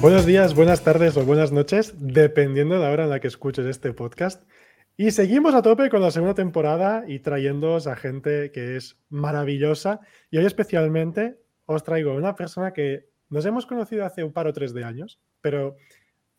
[0.00, 3.66] Buenos días, buenas tardes o buenas noches, dependiendo de la hora en la que escuches
[3.66, 4.42] este podcast.
[4.96, 10.00] Y seguimos a tope con la segunda temporada y trayéndoos a gente que es maravillosa.
[10.30, 11.36] Y hoy especialmente
[11.66, 14.84] os traigo a una persona que nos hemos conocido hace un par o tres de
[14.84, 15.76] años, pero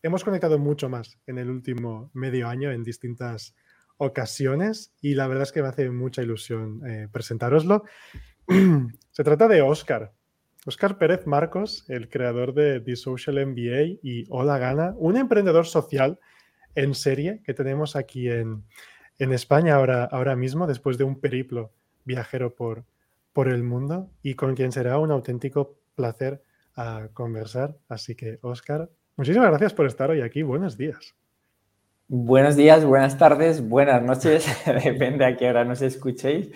[0.02, 3.54] hemos conectado mucho más en el último medio año en distintas
[3.98, 7.84] ocasiones y la verdad es que me hace mucha ilusión eh, presentároslo.
[9.12, 10.14] Se trata de Oscar.
[10.66, 16.20] Oscar Pérez Marcos, el creador de The Social MBA y Hola Gana, un emprendedor social
[16.76, 18.64] en serie que tenemos aquí en,
[19.18, 21.72] España ahora, ahora mismo, después de un periplo
[22.06, 22.86] viajero por,
[23.34, 26.44] por el mundo y con quien será un auténtico placer
[26.76, 27.76] a conversar.
[27.88, 30.42] Así que, Oscar, muchísimas gracias por estar hoy aquí.
[30.42, 31.16] Buenos días.
[32.08, 34.46] Buenos días, buenas tardes, buenas noches,
[34.84, 36.50] depende a qué hora nos escuchéis.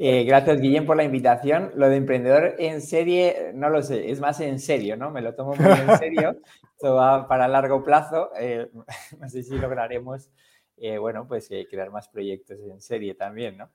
[0.00, 1.72] Eh, gracias, Guillem, por la invitación.
[1.74, 5.10] Lo de emprendedor en serie, no lo sé, es más en serio, ¿no?
[5.10, 6.36] Me lo tomo muy en serio.
[6.76, 8.30] Esto va para largo plazo.
[8.38, 8.70] Eh,
[9.20, 10.30] no sé si lograremos,
[10.76, 13.70] eh, bueno, pues crear más proyectos en serie también, ¿no?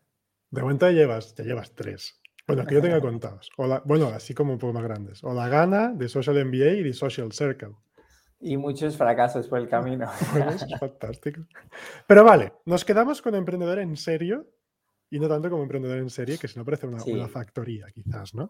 [0.49, 2.21] De momento ya llevas, ya llevas tres.
[2.47, 3.49] Bueno, que yo tenga contados.
[3.83, 5.23] bueno, así como un poco más grandes.
[5.25, 7.75] O la gana de Social MBA y de Social Circle.
[8.39, 10.09] Y muchos fracasos por el camino.
[10.31, 11.41] Bueno, eso es fantástico.
[12.07, 14.47] Pero vale, nos quedamos con emprendedor en serio
[15.13, 18.49] y no tanto como emprendedor en serie, que si no parece una, factoría quizás, ¿no?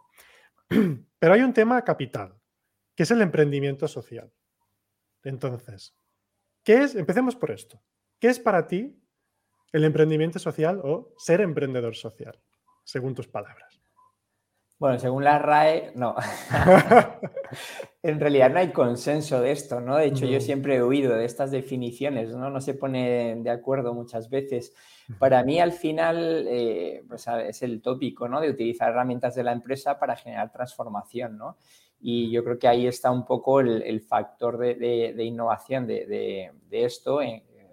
[1.20, 2.40] Pero hay un tema capital,
[2.96, 4.32] que es el emprendimiento social.
[5.24, 5.94] Entonces,
[6.64, 6.96] ¿qué es?
[6.96, 7.84] Empecemos por esto.
[8.18, 8.98] ¿Qué es para ti
[9.74, 12.42] el emprendimiento social o ser emprendedor social,
[12.86, 13.73] según tus palabras?
[14.80, 16.16] Bueno, según la RAE, no.
[18.04, 19.98] en realidad no hay consenso de esto, ¿no?
[19.98, 22.50] De hecho, yo siempre he oído de estas definiciones, ¿no?
[22.50, 24.74] No se pone de acuerdo muchas veces.
[25.20, 28.42] Para mí, al final, eh, pues, es el tópico, ¿no?
[28.42, 31.58] De utilizar herramientas de la empresa para generar transformación, ¿no?
[32.00, 37.20] Y yo creo que ahí está un poco el, factor de, innovación de, esto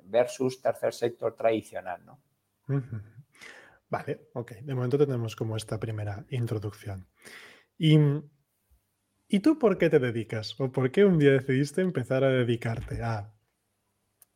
[0.05, 2.21] versus tercer sector tradicional, ¿no?
[3.91, 4.53] Vale, ok.
[4.62, 7.09] De momento tenemos como esta primera introducción.
[7.78, 7.99] Y,
[9.28, 10.61] ¿Y tú por qué te dedicas?
[10.61, 13.33] ¿O por qué un día decidiste empezar a dedicarte a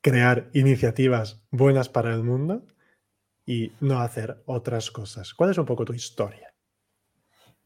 [0.00, 2.64] crear iniciativas buenas para el mundo
[3.46, 5.34] y no hacer otras cosas?
[5.34, 6.53] ¿Cuál es un poco tu historia?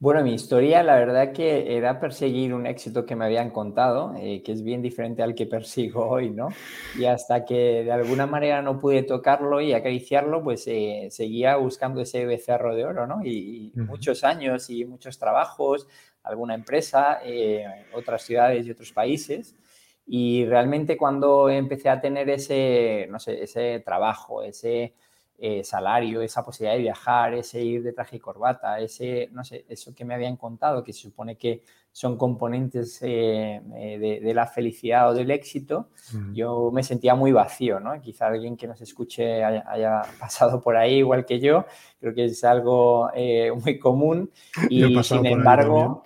[0.00, 4.44] Bueno, mi historia, la verdad que era perseguir un éxito que me habían contado, eh,
[4.44, 6.50] que es bien diferente al que persigo hoy, ¿no?
[6.96, 12.00] Y hasta que de alguna manera no pude tocarlo y acariciarlo, pues eh, seguía buscando
[12.00, 13.24] ese becerro de oro, ¿no?
[13.24, 15.88] Y, muchos años y muchos trabajos,
[16.22, 19.56] alguna empresa, eh, otras ciudades y otros países.
[20.06, 24.94] Y realmente cuando empecé a tener ese, no sé, ese trabajo, ese
[25.40, 29.64] eh, salario, esa posibilidad de viajar, ese ir de traje y corbata, ese, no sé,
[29.68, 31.62] eso que me habían contado, que se supone que
[31.92, 35.90] son componentes eh, eh, de, la felicidad o del éxito,
[36.32, 38.00] yo me sentía muy vacío, ¿no?
[38.00, 41.66] Quizá alguien que nos escuche haya, pasado por ahí igual que yo,
[42.00, 43.08] creo que es algo
[43.62, 44.32] muy común
[44.68, 46.02] y sin embargo...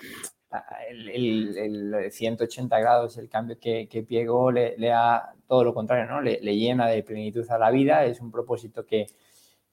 [0.90, 6.20] El, 180 grados, el cambio que, que Piego le, le, da todo lo contrario, ¿no?
[6.20, 9.06] Le, le, llena de plenitud a la vida, es un propósito que,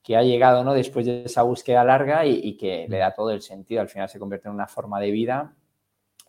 [0.04, 0.74] que ha llegado ¿no?
[0.74, 3.82] después de esa búsqueda larga y, que le da todo el sentido.
[3.82, 5.56] Al final se convierte en una forma de vida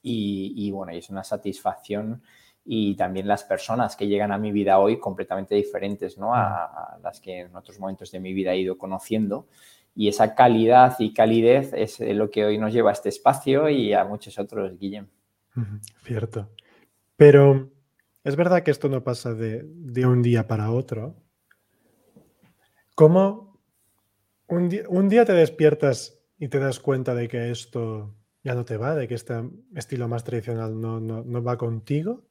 [0.03, 2.22] y, bueno, y es una satisfacción
[2.65, 6.34] y también las personas que llegan a mi vida hoy completamente diferentes ¿no?
[6.34, 9.47] a, las que en otros momentos de mi vida he ido conociendo.
[9.95, 13.93] Y esa calidad y calidez es lo que hoy nos lleva a este espacio y
[13.93, 15.09] a muchos otros, Guillem.
[16.05, 16.49] Cierto.
[17.17, 17.71] Pero
[18.25, 21.17] es verdad que esto no pasa de, de un día para otro.
[22.94, 23.50] ¿Cómo
[24.50, 28.94] un día, te despiertas y te das cuenta de que esto ya no te va,
[28.94, 29.35] de que este
[29.75, 32.26] estilo más tradicional no, no, va contigo.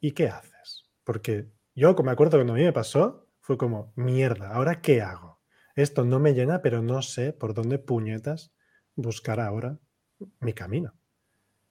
[0.00, 0.90] ¿Y qué haces?
[1.04, 5.40] Porque yo me acuerdo cuando a mí me pasó, fue como, mierda, ¿ahora qué hago?
[5.74, 8.52] Esto no me llena, pero no sé por dónde puñetas
[8.94, 9.78] buscar ahora
[10.40, 10.92] mi camino.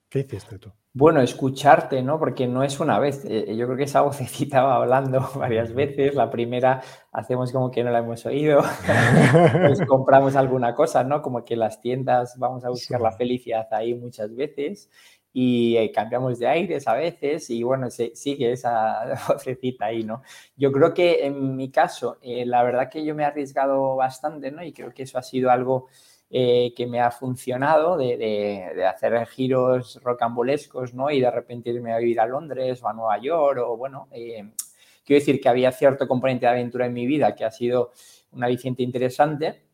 [0.08, 0.72] ¿Qué hiciste tú?
[0.94, 2.18] Bueno, escucharte, ¿no?
[2.18, 3.24] Porque no es una vez.
[3.24, 6.14] Eh, yo creo que esa vocecita va hablando varias veces.
[6.14, 6.82] La primera
[7.12, 8.60] hacemos como que no la hemos oído.
[9.66, 11.22] pues compramos alguna cosa, ¿no?
[11.22, 14.90] Como que las tiendas vamos a buscar la felicidad ahí muchas veces.
[15.32, 20.22] Y eh, cambiamos de aires a veces y bueno, se, sigue esa vocecita ahí, ¿no?
[20.56, 24.50] Yo creo que en mi caso, eh, la verdad que yo me he arriesgado bastante,
[24.50, 24.62] ¿no?
[24.62, 25.88] Y creo que eso ha sido algo
[26.30, 31.10] eh, que me ha funcionado de, de, hacer giros rocambolescos, ¿no?
[31.10, 35.20] Y de repente irme a vivir a Londres o a Nueva York o bueno, quiero
[35.20, 37.92] decir que había cierto componente de aventura en mi vida que ha sido
[38.32, 39.71] un aliciente interesante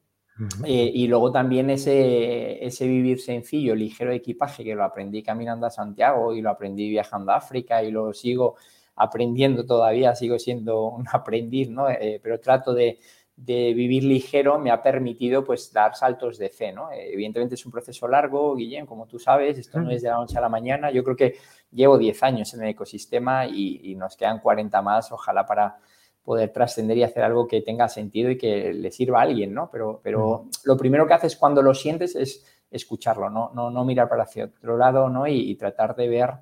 [0.64, 5.67] eh, y luego también ese, ese vivir sencillo, ligero de equipaje, que lo aprendí caminando
[5.67, 8.56] a Santiago y lo aprendí viajando a África y lo sigo
[8.94, 11.88] aprendiendo todavía, sigo siendo un aprendiz, ¿no?
[11.88, 12.99] Eh, pero trato de,
[13.37, 16.90] de, vivir ligero me ha permitido pues dar saltos de fe, ¿no?
[16.93, 20.17] Eh, evidentemente es un proceso largo, Guillén, como tú sabes, esto no es de la
[20.17, 21.37] noche a la mañana, yo creo que
[21.73, 25.79] llevo 10 años en el ecosistema y, y nos quedan 40 más, ojalá para
[26.28, 29.70] poder trascender y hacer algo que tenga sentido y que le sirva a alguien, ¿no?
[29.72, 34.10] Pero, pero lo primero que haces cuando lo sientes es escucharlo, no, no, no mirar
[34.10, 35.26] para hacia otro lado, ¿no?
[35.26, 36.34] Y, tratar de ver,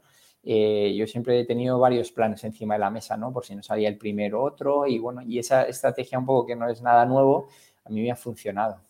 [0.43, 3.33] eh, yo siempre he tenido varios planes encima de la mesa, ¿no?
[3.33, 6.57] Por si no salía el primero, otro, y bueno, y esa estrategia un poco que
[6.57, 7.47] no es nada nuevo,
[7.85, 8.81] a mí me ha funcionado.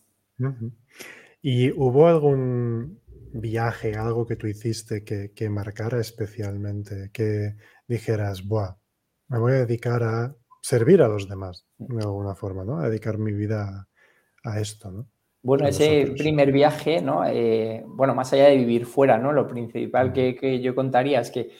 [1.43, 3.01] ¿Y hubo algún
[3.33, 7.53] viaje, algo que tú hiciste que, que marcara especialmente, que
[7.87, 8.75] dijeras, Buah,
[9.27, 10.35] me voy a dedicar a
[10.67, 12.79] servir a los demás de alguna forma, ¿no?
[12.79, 13.87] A dedicar mi vida
[14.43, 15.07] a, esto, ¿no?
[15.41, 17.25] Bueno, ese primer viaje, ¿no?
[17.25, 19.31] Eh, bueno, más allá de vivir fuera, ¿no?
[19.31, 21.51] Lo principal que, yo contaría es que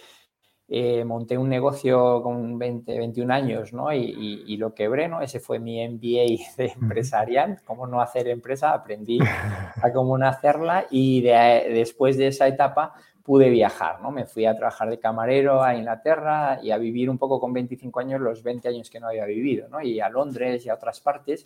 [0.68, 3.94] eh, monté un negocio con 20, 21 años, ¿no?
[3.94, 5.22] Y, lo quebré, ¿no?
[5.22, 6.26] Ese fue mi MBA
[6.58, 9.20] de empresarial, cómo no hacer empresa, aprendí
[9.82, 12.94] a cómo no hacerla y después de esa etapa
[13.28, 14.10] pude viajar, ¿no?
[14.10, 18.00] Me fui a trabajar de camarero a Inglaterra y a vivir un poco con 25
[18.00, 19.82] años los 20 años que no había vivido, ¿no?
[19.82, 21.46] Y a Londres y a otras partes.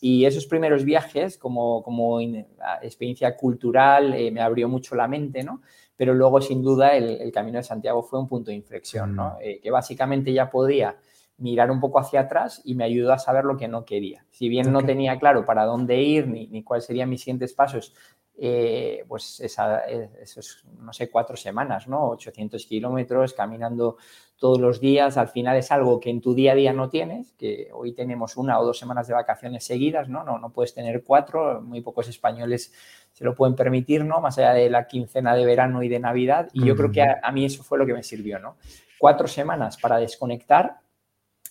[0.00, 5.60] Y esos primeros viajes, como, como experiencia cultural, eh, me abrió mucho la mente, ¿no?
[5.96, 9.38] Pero luego, sin duda, el, Camino de Santiago fue un punto de inflexión, ¿no?
[9.40, 10.98] Eh, que básicamente ya podía
[11.38, 14.24] mirar un poco hacia atrás y me ayudó a saber lo que no quería.
[14.30, 17.92] Si bien no tenía claro para dónde ir ni, ni cuáles serían mis siguientes pasos,
[18.40, 22.10] eh, pues esa, esos, no sé, cuatro semanas, ¿no?
[22.10, 23.96] 800 kilómetros caminando
[24.36, 27.32] todos los días, al final es algo que en tu día a día no tienes,
[27.32, 30.22] que hoy tenemos una o dos semanas de vacaciones seguidas, ¿no?
[30.22, 32.72] No, no puedes tener cuatro, muy pocos españoles
[33.12, 34.20] se lo pueden permitir, ¿no?
[34.20, 37.18] Más allá de la quincena de verano y de Navidad, y yo creo que a,
[37.20, 38.56] a mí eso fue lo que me sirvió, ¿no?
[39.00, 40.78] Cuatro semanas para desconectar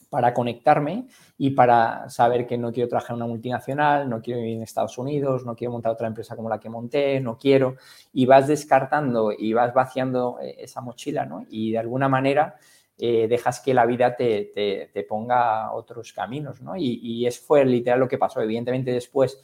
[0.09, 1.07] para conectarme
[1.37, 4.97] y para saber que no quiero trabajar en una multinacional, no quiero vivir en Estados
[4.97, 7.75] Unidos, no quiero montar otra empresa como la que monté, no quiero.
[8.13, 11.45] Y vas descartando y vas vaciando eh, esa mochila, ¿no?
[11.49, 12.55] Y de alguna manera
[12.97, 16.75] eh, dejas que la vida te, te, ponga otros caminos, ¿no?
[16.75, 18.41] Y, y, eso fue literal lo que pasó.
[18.41, 19.39] Evidentemente después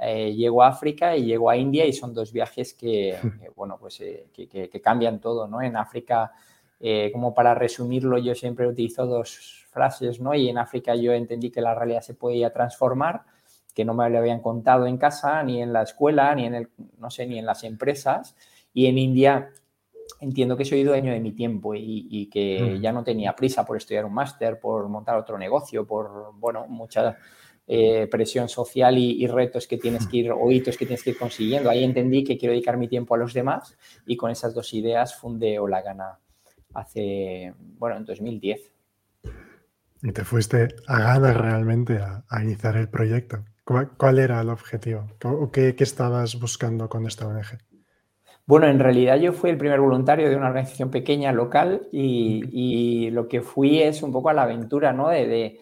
[0.00, 3.16] eh, llego a África y llego a India y son dos viajes que,
[3.56, 5.60] bueno, pues que, que, cambian todo, ¿no?
[5.60, 6.32] En África,
[7.12, 10.34] como para resumirlo, yo siempre utilizo dos frases, ¿no?
[10.34, 13.22] Y en África yo entendí que la realidad se podía transformar,
[13.74, 16.68] que no me lo habían contado en casa, ni en la escuela, ni en el,
[16.98, 18.36] no sé, ni en las empresas.
[18.72, 19.50] Y en India
[20.20, 22.80] entiendo que soy dueño de mi tiempo y, que mm.
[22.80, 27.18] ya no tenía prisa por estudiar un máster, por montar otro negocio, por, bueno, mucha
[27.66, 31.18] eh, presión social y, retos que tienes que ir, o hitos que tienes que ir
[31.18, 31.68] consiguiendo.
[31.68, 33.76] Ahí entendí que quiero dedicar mi tiempo a los demás
[34.06, 36.18] y con esas dos ideas fundé Gana
[36.74, 38.72] hace, bueno, en 2010.
[40.02, 43.44] Y te fuiste a ganas realmente a, iniciar el proyecto.
[43.64, 45.06] ¿Cuál, era el objetivo?
[45.50, 47.58] ¿Qué, estabas buscando con esta ONG?
[48.44, 53.26] Bueno, en realidad yo fui el primer voluntario de una organización pequeña local y, lo
[53.28, 55.08] que fui es un poco a la aventura, ¿no?
[55.08, 55.60] De,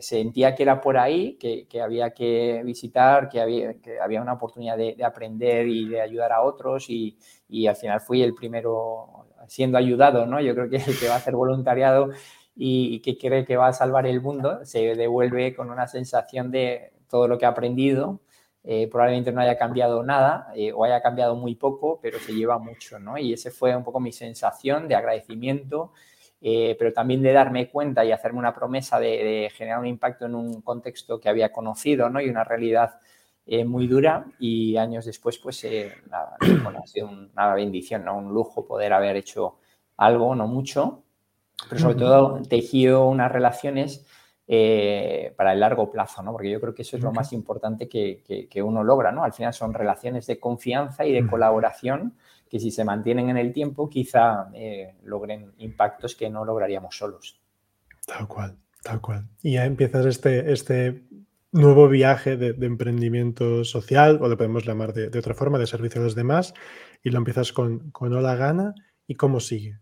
[0.00, 4.76] sentía que era por ahí, que, había que visitar, que había, que había una oportunidad
[4.76, 7.18] de, aprender y de ayudar a otros y,
[7.48, 10.40] y, al final fui el primero siendo ayudado, ¿no?
[10.40, 12.10] Yo creo que el que va a hacer voluntariado
[12.54, 16.92] y, que cree que va a salvar el mundo, se devuelve con una sensación de
[17.08, 18.20] todo lo que ha aprendido.
[18.62, 22.58] Eh, probablemente no haya cambiado nada eh, o haya cambiado muy poco, pero se lleva
[22.58, 23.18] mucho, ¿no?
[23.18, 25.92] Y ese fue un poco mi sensación de agradecimiento,
[26.40, 30.36] eh, pero también de darme cuenta y hacerme una promesa de, generar un impacto en
[30.36, 32.20] un contexto que había conocido, ¿no?
[32.20, 33.00] Y una realidad
[33.66, 35.66] muy dura y años después, pues,
[36.08, 38.16] nada, ha sido una bendición, ¿no?
[38.16, 39.56] Un lujo poder haber hecho
[39.96, 41.02] algo, no mucho,
[41.68, 44.06] pero sobre todo tejido unas relaciones
[44.52, 46.32] eh, para el largo plazo, ¿no?
[46.32, 49.22] Porque yo creo que eso es lo más importante que, que, uno logra, ¿no?
[49.22, 52.16] Al final son relaciones de confianza y de colaboración
[52.48, 57.40] que si se mantienen en el tiempo quizá eh, logren impactos que no lograríamos solos.
[58.04, 59.28] Tal cual, tal cual.
[59.40, 61.04] Y ya empiezas este, este
[61.52, 66.04] nuevo viaje de, emprendimiento social, o lo podemos llamar de, otra forma, de servicio a
[66.04, 66.54] los demás,
[67.02, 68.74] y lo empiezas con, con Hola Gana.
[69.06, 69.78] ¿Y cómo sigue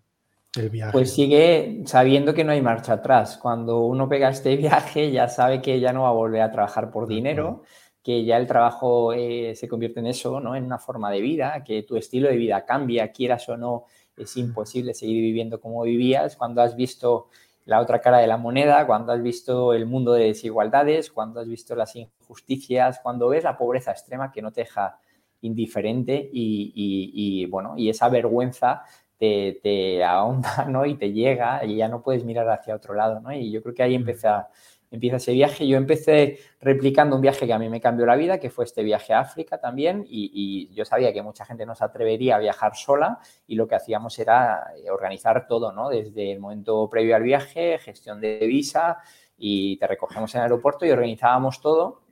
[0.57, 0.93] el viaje?
[0.93, 3.39] Pues sigue sabiendo que no hay marcha atrás.
[3.41, 6.91] Cuando uno pega este viaje, ya sabe que ya no va a volver a trabajar
[6.91, 7.63] por dinero,
[8.03, 10.57] que ya el trabajo eh, se convierte en eso, ¿no?
[10.57, 13.85] En una forma de vida, que tu estilo de vida cambia, quieras o no,
[14.17, 16.37] es imposible seguir viviendo como vivías.
[16.37, 17.29] Cuando has visto
[17.69, 21.47] la otra cara de la moneda, cuando has visto el mundo de desigualdades, cuando has
[21.47, 24.99] visto las injusticias, cuando ves la pobreza extrema que no te deja
[25.43, 28.85] indiferente y, bueno, y esa vergüenza
[29.19, 30.87] te, te, ahonda, ¿no?
[30.87, 33.35] Y te llega y ya no puedes mirar hacia otro lado, ¿no?
[33.35, 34.49] Y yo creo que ahí empieza,
[34.91, 35.67] empieza ese viaje.
[35.67, 38.83] Yo empecé replicando un viaje que a mí me cambió la vida, que fue este
[38.83, 42.77] viaje a África también, y, yo sabía que mucha gente no se atrevería a viajar
[42.77, 45.89] sola y lo que hacíamos era eh, organizar todo, ¿no?
[45.89, 48.99] Desde el momento previo al viaje, gestión de visa
[49.37, 52.09] y te recogemos en el aeropuerto y organizábamos todo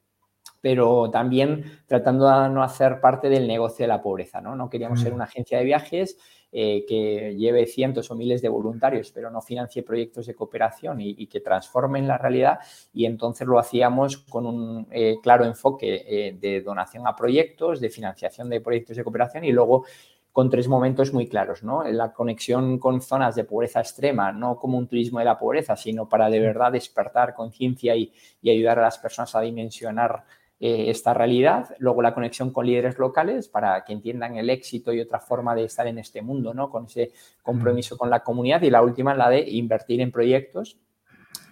[0.60, 4.56] pero también tratando de no hacer parte del negocio de la pobreza, ¿no?
[4.56, 5.14] No queríamos ser mm.
[5.14, 6.18] una agencia de viajes
[6.58, 11.26] eh, que lleve cientos o miles de voluntarios, pero no financie proyectos de cooperación y,
[11.26, 12.60] que transformen la realidad.
[12.94, 17.90] Y entonces lo hacíamos con un eh, claro enfoque eh, de donación a proyectos, de
[17.90, 19.84] financiación de proyectos de cooperación y luego
[20.32, 21.84] con tres momentos muy claros, ¿no?
[21.84, 26.08] La conexión con zonas de pobreza extrema, no como un turismo de la pobreza, sino
[26.08, 30.24] para de verdad despertar conciencia y, y ayudar a las personas a dimensionar
[30.58, 35.00] eh, esta realidad, luego la conexión con líderes locales para que entiendan el éxito y
[35.00, 36.70] otra forma de estar en este mundo, ¿no?
[36.70, 40.78] Con ese compromiso con la comunidad y la última la de invertir en proyectos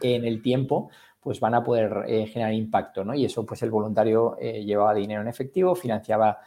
[0.00, 3.14] que en el tiempo pues van a poder eh, generar impacto, ¿no?
[3.14, 6.38] Y eso pues el voluntario eh, llevaba dinero en efectivo, financiaba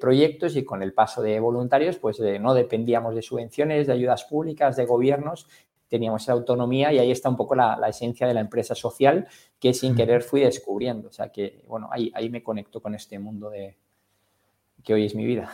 [0.00, 4.74] proyectos y con el paso de voluntarios pues no dependíamos de subvenciones, de ayudas públicas,
[4.74, 5.46] de gobiernos,
[5.88, 9.26] teníamos esa autonomía y ahí está un poco la, esencia de la empresa social
[9.58, 11.08] que sin querer fui descubriendo.
[11.08, 13.76] O sea que, bueno, ahí, ahí me conecto con este mundo de
[14.84, 15.50] que hoy es mi vida.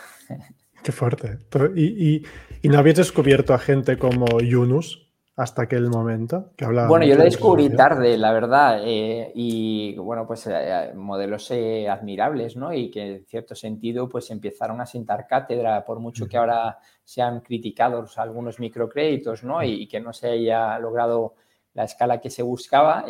[0.83, 1.39] Qué fuerte.
[1.75, 2.23] ¿Y,
[2.63, 5.04] y, no habías descubierto a gente como Yunus?
[5.37, 6.89] Hasta aquel momento que hablaba.
[6.89, 12.57] Bueno, yo lo descubrí tarde, la verdad, eh, y bueno, pues eh, modelos eh, admirables,
[12.57, 12.73] ¿no?
[12.73, 17.41] Y que en cierto sentido pues empezaron a sentar cátedra, por mucho que ahora sean
[17.41, 19.63] criticados algunos microcréditos, ¿no?
[19.63, 21.35] Y, que no se haya logrado
[21.75, 23.05] la escala que se buscaba,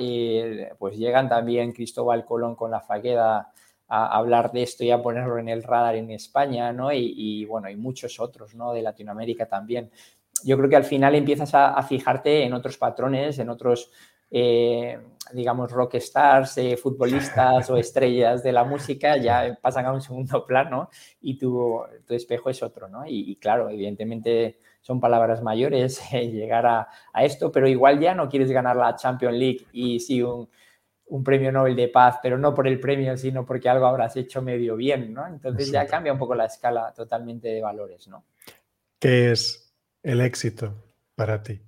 [0.79, 3.53] pues llegan también Cristóbal Colón con la Fagueda
[3.87, 6.91] a hablar de esto y a ponerlo en el radar en España, ¿no?
[6.91, 8.73] Y, y, bueno, y muchos otros, ¿no?
[8.73, 9.91] De Latinoamérica también
[10.45, 13.91] yo creo que al final empiezas a, fijarte en otros patrones, en otros,
[14.31, 14.99] eh,
[15.33, 20.47] digamos, rock stars, eh, futbolistas o estrellas de la música, ya pasan a un segundo
[20.47, 23.05] plano y tu, tu espejo es otro, ¿no?
[23.07, 26.89] Y, claro, evidentemente son palabras mayores eh, llegar a,
[27.23, 30.49] esto, pero igual ya no quieres ganar la Champions League y sí un,
[31.07, 34.43] un premio Nobel de paz, pero no por el premio, sino porque algo habrás hecho
[34.43, 35.27] medio bien, ¿no?
[35.27, 38.25] Entonces ya cambia un poco la escala totalmente de valores, ¿no?
[38.99, 39.64] ¿Qué es
[40.05, 40.73] el éxito
[41.17, 41.61] para ti?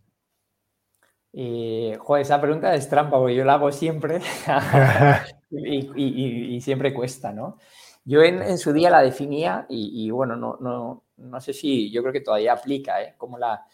[1.33, 4.21] Y, joder, esa pregunta es trampa, porque yo la hago siempre
[5.50, 7.59] y, siempre cuesta, ¿no?
[8.05, 12.12] Yo en, su día la definía y, bueno, no, no, no, sé si, yo creo
[12.12, 13.14] que todavía aplica, ¿eh?
[13.19, 13.66] Como la,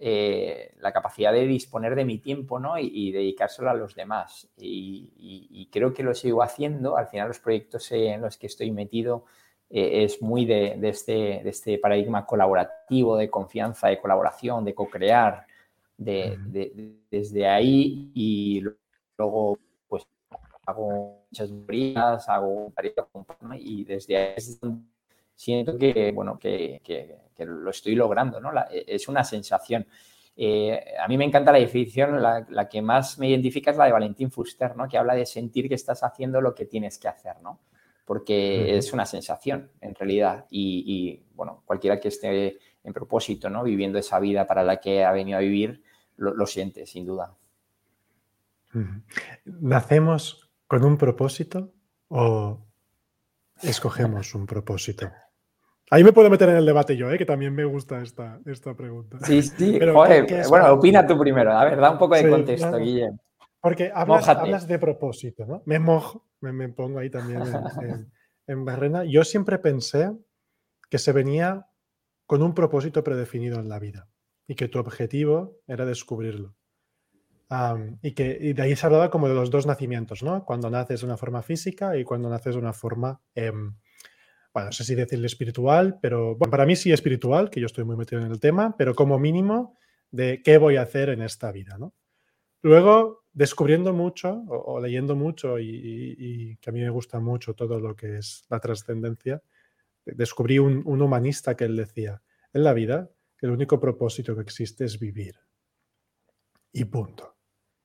[0.00, 2.78] eh, la capacidad de disponer de mi tiempo, ¿no?
[2.78, 4.48] Y, dedicárselo a los demás.
[4.56, 6.96] Y, creo que lo sigo haciendo.
[6.96, 9.24] Al final los proyectos en los que estoy metido
[9.70, 15.46] eh, es muy de, este, de, este, paradigma colaborativo, de confianza, de colaboración, de co-crear,
[15.96, 16.38] de,
[17.10, 18.62] desde ahí y
[19.18, 19.58] luego
[19.88, 20.06] pues
[20.64, 22.72] hago muchas teorías, hago
[23.58, 24.34] y desde ahí
[25.34, 28.50] siento que, bueno, que, que, lo estoy logrando, ¿no?
[28.70, 29.86] E, es una sensación.
[30.36, 33.84] Eh, a mí me encanta la definición, la, la, que más me identifica es la
[33.84, 34.88] de Valentín Fuster, ¿no?
[34.88, 37.60] Que habla de sentir que estás haciendo lo que tienes que hacer, ¿no?
[38.08, 43.62] Porque es una sensación en realidad y, bueno, cualquiera que esté en propósito, ¿no?
[43.62, 45.82] Viviendo esa vida para la que ha venido a vivir,
[46.16, 47.36] lo, siente, sin duda.
[49.44, 51.74] ¿Nacemos con un propósito
[52.08, 52.64] o
[53.60, 55.10] escogemos un propósito?
[55.90, 57.18] Ahí me puedo meter en el debate yo, ¿eh?
[57.18, 59.18] que también me gusta esta, esta pregunta.
[59.20, 59.78] Sí, sí,
[60.48, 63.20] bueno, opina tú primero, a ver, da un poco de contexto, Guillermo.
[63.60, 65.62] Porque hablas, de propósito, ¿no?
[65.66, 67.42] Me mojo, me, pongo ahí también
[68.46, 69.04] en, Barrena.
[69.04, 70.12] Yo siempre pensé
[70.88, 71.66] que se venía
[72.26, 74.08] con un propósito predefinido en la vida
[74.46, 76.54] y que tu objetivo era descubrirlo.
[78.02, 80.44] y que de ahí se hablaba como de los dos nacimientos, ¿no?
[80.44, 83.76] Cuando naces de una forma física y cuando naces de una forma, em,
[84.54, 87.84] bueno, no sé si decirle espiritual, pero bueno, para mí sí espiritual, que yo estoy
[87.84, 89.76] muy metido en el tema, pero como mínimo
[90.10, 91.92] de qué voy a hacer en esta vida, ¿no?
[92.62, 97.94] Luego, descubriendo mucho o, leyendo mucho y, que a mí me gusta mucho todo lo
[97.94, 99.42] que es la trascendencia,
[100.04, 102.22] descubrí un, humanista que él decía,
[102.52, 103.10] en la vida
[103.40, 105.36] el único propósito que existe es vivir.
[106.72, 107.36] Y punto.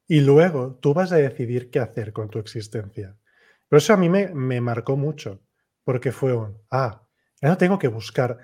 [0.07, 3.15] Y luego tú vas a decidir qué hacer con tu existencia.
[3.69, 5.41] Pero eso a mí me, me marcó mucho,
[5.83, 7.07] porque fue un, ah,
[7.41, 8.37] ya no tengo que buscar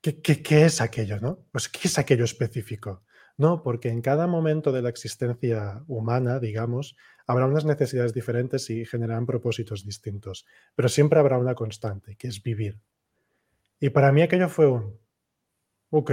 [0.00, 1.46] qué, qué, qué es aquello, ¿no?
[1.50, 3.02] Pues qué es aquello específico.
[3.36, 6.96] No, porque en cada momento de la existencia humana, digamos,
[7.26, 12.42] habrá unas necesidades diferentes y generarán propósitos distintos, pero siempre habrá una constante, que es
[12.42, 12.80] vivir.
[13.80, 14.98] Y para mí aquello fue un,
[15.90, 16.12] ok,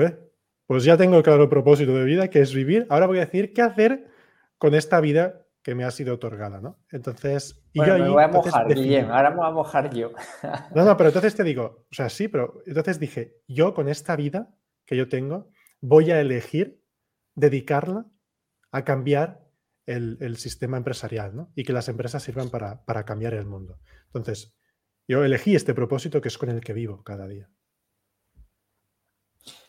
[0.65, 2.85] pues ya tengo claro el propósito de vida, que es vivir.
[2.89, 4.07] Ahora voy a decir qué hacer
[4.57, 6.79] con esta vida que me ha sido otorgada, ¿no?
[6.91, 8.65] Entonces, y yo me voy a mojar,
[9.11, 10.11] ahora me voy a mojar yo.
[10.75, 14.15] No, no, pero entonces te digo, o sea, sí, pero entonces dije, yo con esta
[14.15, 14.53] vida
[14.85, 16.78] que yo tengo, voy a elegir
[17.35, 18.05] dedicarla
[18.71, 19.41] a cambiar
[19.85, 21.51] el, sistema empresarial, ¿no?
[21.55, 23.79] Y que las empresas sirvan para, para cambiar el mundo.
[24.07, 24.55] Entonces,
[25.07, 27.49] yo elegí este propósito que es con el que vivo cada día.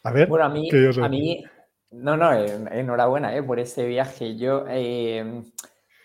[0.02, 0.68] A ver, bueno, a mí,
[1.02, 1.44] a mí
[1.92, 4.36] no, no, enhorabuena eh, por este viaje.
[4.36, 5.42] Yo eh,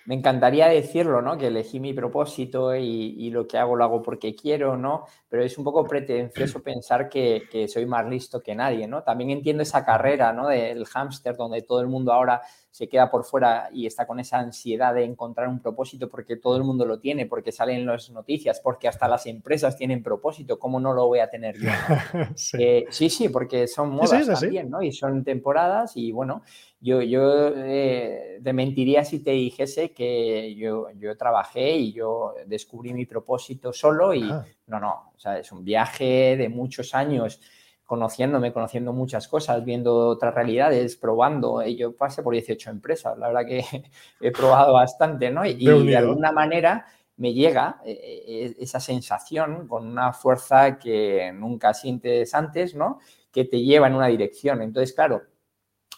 [0.05, 1.37] me encantaría decirlo, ¿no?
[1.37, 5.05] Que elegí mi propósito y, lo que hago lo hago porque quiero, ¿no?
[5.27, 9.03] Pero es un poco pretencioso pensar que, que, soy más listo que nadie, ¿no?
[9.03, 10.47] También entiendo esa carrera, ¿no?
[10.47, 12.41] Del hámster, donde todo el mundo ahora
[12.75, 16.57] se queda por fuera y está con esa ansiedad de encontrar un propósito porque todo
[16.57, 20.81] el mundo lo tiene, porque salen las noticias, porque hasta las empresas tienen propósito, ¿cómo
[20.81, 21.69] no lo voy a tener yo?
[22.35, 22.57] sí.
[22.59, 23.09] Eh, sí.
[23.09, 24.81] sí, porque son modas también, ¿no?
[24.81, 26.43] Y son temporadas y bueno,
[26.81, 32.93] yo, yo eh, te mentiría si te dijese que yo, yo trabajé y yo descubrí
[32.93, 37.39] mi propósito solo y no, no, o sea, es un viaje de muchos años
[37.85, 41.61] conociéndome, conociendo muchas cosas, viendo otras realidades, probando.
[41.61, 43.63] Eh, yo pasé por 18 empresas, la verdad que
[44.21, 45.45] he probado bastante, ¿no?
[45.45, 46.85] Y, de alguna manera
[47.17, 52.99] me llega eh, eh, esa sensación con una fuerza que nunca sientes antes, ¿no?
[53.31, 54.61] Que te lleva en una dirección.
[54.61, 55.21] Entonces, claro,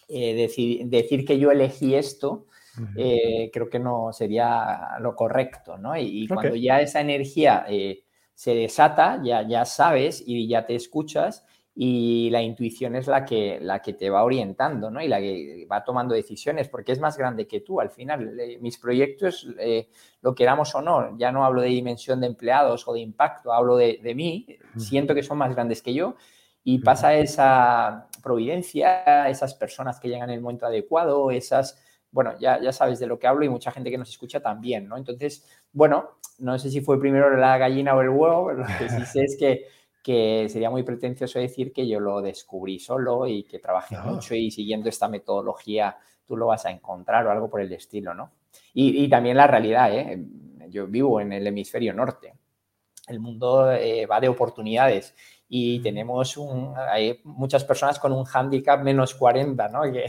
[0.07, 2.47] decir, que yo elegí esto,
[2.95, 5.97] creo que no sería lo correcto, ¿no?
[5.97, 7.65] Y, cuando ya esa energía
[8.33, 11.45] se desata, ya, ya sabes y ya te escuchas,
[11.79, 14.99] y la intuición es la que, la que te va orientando, ¿no?
[14.99, 17.79] Y la que va tomando decisiones, porque es más grande que tú.
[17.79, 19.87] Al final, mis proyectos, eh,
[20.23, 23.77] lo queramos o no, ya no hablo de dimensión de empleados o de impacto, hablo
[23.77, 26.15] de, de mí, siento que son más grandes que yo
[26.63, 32.59] y pasa esa providencia, esas personas que llegan en el momento adecuado, esas, bueno, ya,
[32.59, 34.97] ya sabes de lo que hablo y mucha gente que nos escucha también, ¿no?
[34.97, 39.05] Entonces, bueno, no sé si fue primero la gallina o el huevo, lo que sí
[39.05, 39.76] sé es que
[40.07, 44.49] que sería muy pretencioso decir que yo lo descubrí solo y que trabajé mucho y
[44.51, 48.31] siguiendo esta metodología tú lo vas a encontrar o algo por el estilo, ¿no?
[48.73, 50.25] Y, también la realidad, ¿eh?
[50.69, 52.35] Yo vivo en el hemisferio norte.
[53.05, 55.13] El mundo eh, va de oportunidades
[55.49, 59.91] y tenemos un, hay muchas personas con un handicap menos 40, ¿no?
[59.91, 60.05] Que,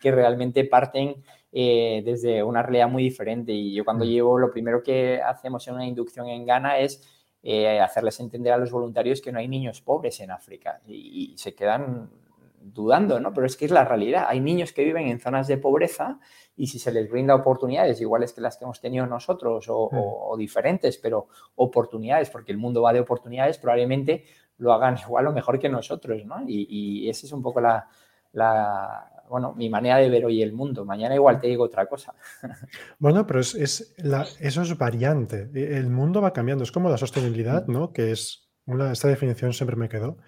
[0.00, 3.52] que realmente parten eh, desde una realidad muy diferente.
[3.52, 7.80] Y yo cuando llevo, lo primero que hacemos en una inducción en Ghana es eh,
[7.80, 12.08] hacerles entender a los voluntarios que no hay niños pobres en África y, se quedan
[12.60, 13.32] dudando, ¿no?
[13.32, 14.26] Pero es que es la realidad.
[14.28, 16.20] Hay niños que viven en zonas de pobreza
[16.56, 20.98] y si se les brinda oportunidades iguales que las que hemos tenido nosotros o, diferentes,
[20.98, 21.26] pero
[21.56, 24.24] oportunidades, porque el mundo va de oportunidades, probablemente
[24.58, 26.44] lo hagan igual o mejor que nosotros, ¿no?
[26.46, 27.88] Y, y esa es un poco la,
[29.32, 30.84] bueno, mi manera de ver hoy el mundo.
[30.84, 32.14] Mañana igual te digo otra cosa.
[32.98, 35.48] Bueno, pero es, eso es variante.
[35.54, 36.64] E, el mundo va cambiando.
[36.64, 37.94] Es como la sostenibilidad, ¿no?
[37.94, 40.18] Que es una, esta definición siempre me quedó.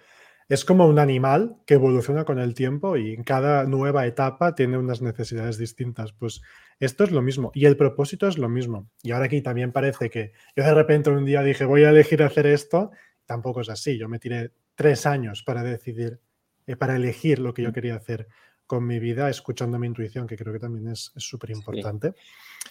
[0.49, 4.79] Es como un animal que evoluciona con el tiempo y en cada nueva etapa tiene
[4.79, 6.11] unas necesidades distintas.
[6.13, 6.41] Pues
[6.79, 8.89] esto es lo mismo y el propósito es lo mismo.
[9.03, 12.23] Y ahora aquí también parece que yo de repente un día dije voy a elegir
[12.23, 12.89] hacer esto.
[13.27, 13.99] Tampoco es así.
[13.99, 16.19] Yo me tiré tres años para decidir,
[16.65, 17.73] eh, para elegir lo que yo mm.
[17.73, 18.27] quería hacer
[18.67, 22.13] con mi vida, escuchando mi intuición, que creo que también es súper importante.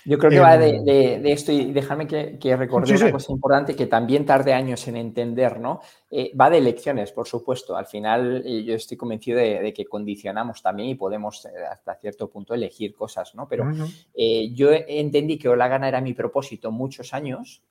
[0.04, 3.76] Yo creo que va em, de, esto y déjame que, que recordé una cosa importante
[3.76, 5.80] que también tarde años en entender, ¿no?
[6.10, 7.76] Eh, va de elecciones, por supuesto.
[7.76, 12.28] Al final eh, yo estoy convencido de, que condicionamos también y podemos eh, hasta cierto
[12.28, 13.48] punto elegir cosas, ¿no?
[13.48, 13.70] Pero
[14.14, 17.62] yo entendí que Olagana era mi propósito muchos años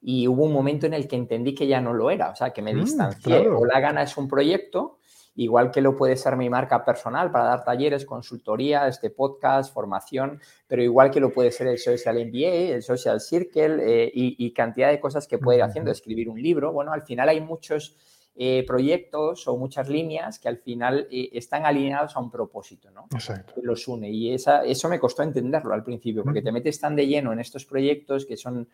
[0.00, 2.50] y hubo un momento en el que entendí que ya no lo era, o sea,
[2.52, 3.40] que me mm, distancié.
[3.40, 3.60] Claro.
[3.60, 4.97] Olagana es un proyecto
[5.38, 10.40] igual que lo puede ser mi marca personal para dar talleres, consultoría, este podcast, formación,
[10.66, 14.90] pero igual que lo puede ser el Social MBA, el Social Circle eh, y, cantidad
[14.90, 16.72] de cosas que puede ir haciendo, escribir un libro.
[16.72, 17.96] Bueno, al final hay muchos
[18.34, 23.06] eh, proyectos o muchas líneas que al final eh, están alineados a un propósito, ¿no?
[23.14, 23.54] Exacto.
[23.54, 24.10] Que los une.
[24.10, 27.38] Y esa, eso me costó entenderlo al principio, porque te metes tan de lleno en
[27.38, 28.68] estos proyectos que son,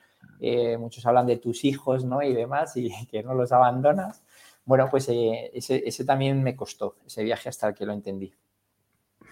[0.79, 2.22] muchos hablan de tus hijos, ¿no?
[2.22, 4.22] Y demás, y que no los abandonas.
[4.64, 8.35] Bueno, pues ese, también me costó, ese viaje hasta el que lo entendí.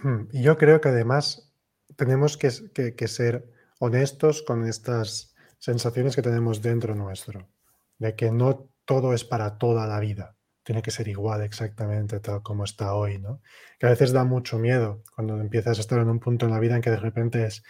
[0.03, 0.29] Hmm.
[0.33, 1.53] Y yo creo que además
[1.97, 2.51] tenemos que,
[2.95, 7.49] que ser honestos con estas sensaciones que tenemos dentro nuestro,
[7.99, 10.37] de que no todo es para toda la vida.
[10.64, 13.40] Tiene que ser igual exactamente tal como está hoy, ¿no?
[13.79, 16.61] Que a veces da mucho miedo cuando empiezas a estar en un punto en la
[16.61, 17.62] vida en que de repente es,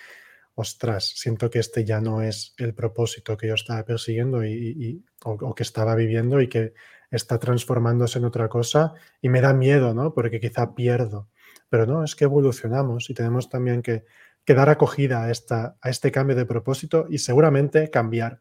[0.55, 5.55] ostras, siento que este ya no es el propósito que yo estaba persiguiendo y, o,
[5.55, 6.75] que estaba viviendo y que
[7.13, 10.15] está transformándose en otra cosa y me da miedo, ¿no?
[10.15, 11.29] Porque quizá pierdo.
[11.69, 14.05] Pero no, es que evolucionamos y tenemos también que,
[14.47, 18.41] dar acogida a, esta, a este cambio de propósito y seguramente cambiar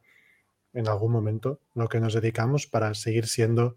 [0.73, 3.75] en algún momento lo que nos dedicamos para seguir siendo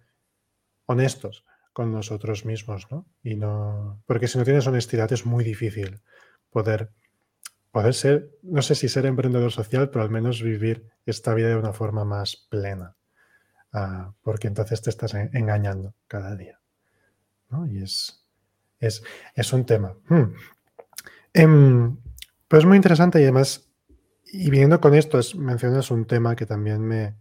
[0.86, 3.06] honestos con nosotros mismos, ¿no?
[3.22, 6.00] Y no, porque si no tienes honestidad es muy difícil
[6.50, 6.90] poder,
[7.72, 11.56] poder ser, no sé si ser emprendedor social, pero al menos vivir esta vida de
[11.56, 12.96] una forma más plena,
[13.74, 16.58] ah, porque entonces te estás engañando cada día,
[17.50, 17.66] ¿no?
[17.66, 18.24] Y es,
[18.80, 19.02] es,
[19.34, 19.94] es un tema.
[20.08, 20.34] Hmm.
[21.34, 21.96] Em,
[22.48, 23.68] pero es muy interesante y además
[24.34, 27.14] y viniendo con esto, es, mencionas un tema que también me,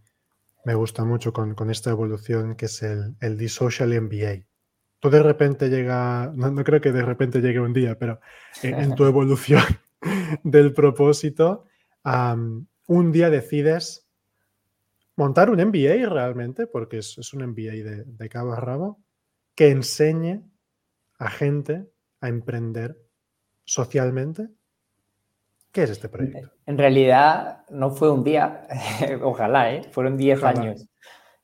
[0.74, 4.46] gusta mucho con, esta evolución, que es el, el social MBA.
[4.98, 8.20] Tú de repente llega, no, creo que de repente llegue un día, pero
[8.62, 9.62] en, tu evolución
[10.42, 11.66] del propósito,
[12.86, 14.03] un día decides
[15.16, 19.02] montar un MBA realmente, porque es, un MBA de, de cabo a rabo,
[19.54, 20.42] que enseñe
[21.18, 21.86] a gente
[22.20, 22.98] a emprender
[23.64, 24.48] socialmente
[25.74, 26.52] ¿Qué es este proyecto?
[26.66, 28.68] En realidad no fue un día,
[29.24, 29.82] ojalá, ¿eh?
[29.90, 30.86] fueron 10 años.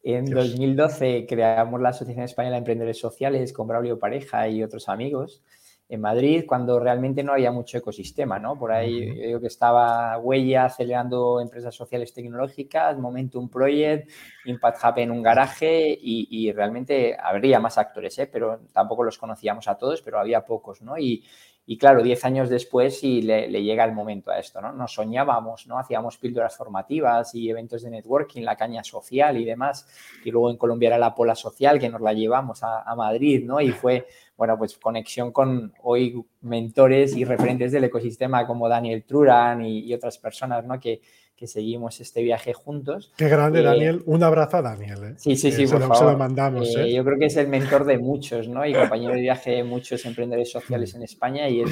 [0.05, 5.43] En 2012 creamos la Asociación Española de Emprendedores Sociales con Braulio Pareja y otros amigos
[5.91, 8.57] en Madrid, cuando realmente no había mucho ecosistema, ¿no?
[8.57, 14.09] Por ahí yo digo que estaba Huella acelerando empresas sociales tecnológicas, Momentum Project,
[14.45, 18.29] Impact Hub en un garaje y, y realmente habría más actores, ¿eh?
[18.33, 20.97] Pero tampoco los conocíamos a todos, pero había pocos, ¿no?
[20.97, 21.25] Y,
[21.67, 24.73] y claro, diez años después sí le, llega el momento a esto, ¿no?
[24.73, 25.79] Nos soñábamos, ¿no?
[25.79, 29.87] Hacíamos píldoras formativas y eventos de networking, la caña social y demás.
[30.25, 33.61] Y luego en Colombia era la pola social que nos la llevamos a, Madrid, ¿no?
[33.61, 39.65] Y fue, bueno, pues conexión con hoy mentores y referentes del ecosistema como Daniel Truran
[39.65, 40.81] y, y otras personas, ¿no?
[40.81, 41.01] Que,
[41.41, 43.15] que seguimos este viaje juntos.
[43.17, 44.03] Qué grande, eh, Daniel.
[44.05, 44.99] Un abrazo a Daniel.
[45.05, 45.15] ¿eh?
[45.17, 45.97] Sí, sí, sí, por favor.
[45.97, 46.77] Se lo mandamos.
[46.77, 48.67] Eh, yo creo que es el mentor de muchos, ¿no?
[48.67, 51.71] Y compañero de viaje de muchos emprendedores sociales en España y es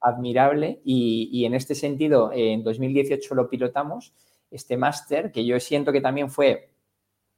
[0.00, 0.80] admirable.
[0.84, 4.12] Y, en este sentido, en 2018 lo pilotamos,
[4.50, 6.70] este máster, que yo siento que también fue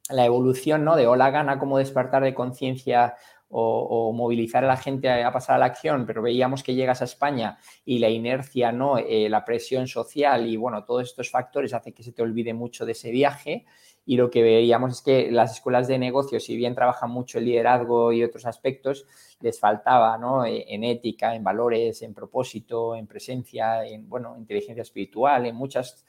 [0.09, 0.96] la evolución, ¿no?
[0.96, 3.14] De Hola Gana, como despertar de conciencia
[3.50, 7.04] o, movilizar a la gente a, pasar a la acción, pero veíamos que llegas a
[7.04, 8.98] España y la inercia, ¿no?
[8.98, 12.84] Eh, la presión social y bueno, todos estos factores hacen que se te olvide mucho
[12.84, 13.66] de ese viaje.
[14.04, 17.44] Y lo que veíamos es que las escuelas de negocios, si bien trabajan mucho el
[17.44, 19.06] liderazgo y otros aspectos,
[19.40, 20.46] les faltaba ¿no?
[20.46, 26.06] E, en ética, en valores, en propósito, en presencia, en bueno, inteligencia espiritual, en muchas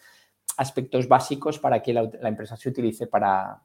[0.60, 3.62] aspectos básicos para que la, empresa se utilice para,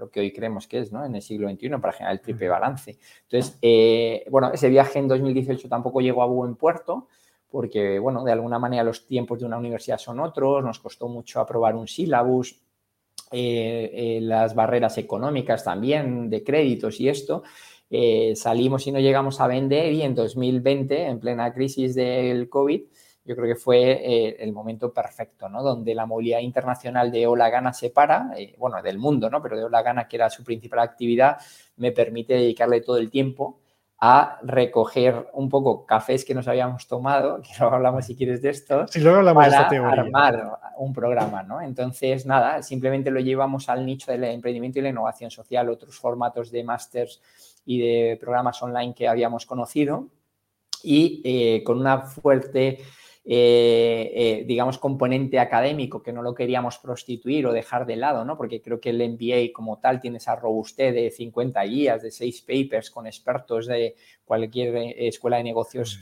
[0.00, 1.04] lo que hoy creemos que es, ¿no?
[1.04, 2.98] En el siglo XXI, para generar el triple balance.
[3.22, 7.06] Entonces, eh, bueno, ese viaje en 2018 tampoco llegó a buen puerto,
[7.48, 11.38] porque, bueno, de alguna manera los tiempos de una universidad son otros, nos costó mucho
[11.38, 12.60] aprobar un sílabus,
[13.30, 17.44] eh, eh, las barreras económicas también, de créditos y esto.
[18.34, 22.82] salimos y no llegamos a vender y en 2020, en plena crisis del COVID,
[23.24, 25.62] yo creo que fue eh, el momento perfecto, ¿no?
[25.62, 29.42] Donde la movilidad internacional de Ola Gana se para, eh, bueno, del mundo, ¿no?
[29.42, 31.38] Pero de Ola Gana, que era su principal actividad,
[31.76, 33.60] me permite dedicarle todo el tiempo
[33.98, 38.50] a recoger un poco cafés que nos habíamos tomado, que luego hablamos si quieres de
[38.50, 41.62] esto, sí, luego hablamos para de armar un programa, ¿no?
[41.62, 46.50] Entonces, nada, simplemente lo llevamos al nicho del emprendimiento y la innovación social, otros formatos
[46.50, 47.22] de másters
[47.64, 50.08] y de programas online que habíamos conocido
[50.82, 52.80] y eh, con una fuerte
[53.26, 58.36] eh, eh, digamos, componente académico que no lo queríamos prostituir o dejar de lado, ¿no?
[58.36, 62.42] Porque creo que el MBA como tal tiene esa robustez de 50 guías, de 6
[62.42, 63.94] papers con expertos de
[64.26, 66.00] cualquier eh, escuela de negocios.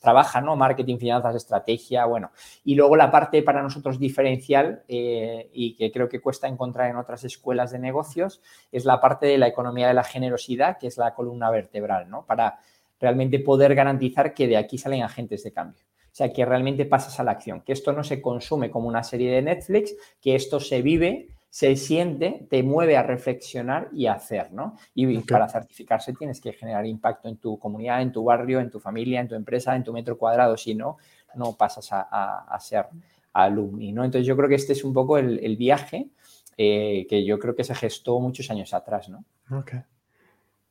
[0.00, 0.56] Trabaja, ¿no?
[0.56, 2.32] Marketing, finanzas, estrategia, bueno.
[2.64, 7.24] Y luego la parte para nosotros diferencial y que creo que cuesta encontrar en otras
[7.24, 11.14] escuelas de negocios es la parte de la economía de la generosidad, que es la
[11.14, 12.26] columna vertebral, ¿no?
[12.26, 12.58] Para
[13.00, 15.84] realmente poder garantizar que de aquí salen agentes de cambio.
[16.14, 19.02] O sea, que realmente pasas a la acción, que esto no se consume como una
[19.02, 24.12] serie de Netflix, que esto se vive, se siente, te mueve a reflexionar y a
[24.12, 24.76] hacer, ¿no?
[24.94, 28.78] Y para certificarse tienes que generar impacto en tu comunidad, en tu barrio, en tu
[28.78, 30.98] familia, en tu empresa, en tu metro cuadrado, si no,
[31.34, 32.86] no pasas a, ser
[33.32, 34.04] alumni, ¿no?
[34.04, 36.10] Entonces yo creo que este es un poco el, viaje
[36.56, 39.24] eh, que yo creo que se gestó muchos años atrás, ¿no?
[39.50, 39.72] Ok.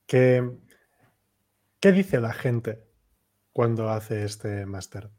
[0.05, 0.49] ¿Qué,
[1.81, 2.81] ¿Qué dice la gente
[3.51, 5.09] cuando hace este máster?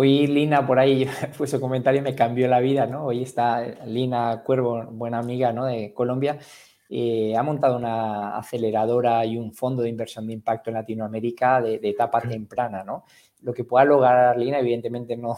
[0.00, 3.06] Hoy Lina por ahí fue su comentario me cambió la vida, ¿no?
[3.06, 5.64] Hoy está Lina Cuervo, buena amiga, ¿no?
[5.64, 6.38] De Colombia,
[6.88, 11.80] eh, ha montado una aceleradora y un fondo de inversión de impacto en Latinoamérica de,
[11.82, 13.06] etapa temprana, ¿no?
[13.42, 15.36] Lo que pueda lograr Lina, evidentemente, no,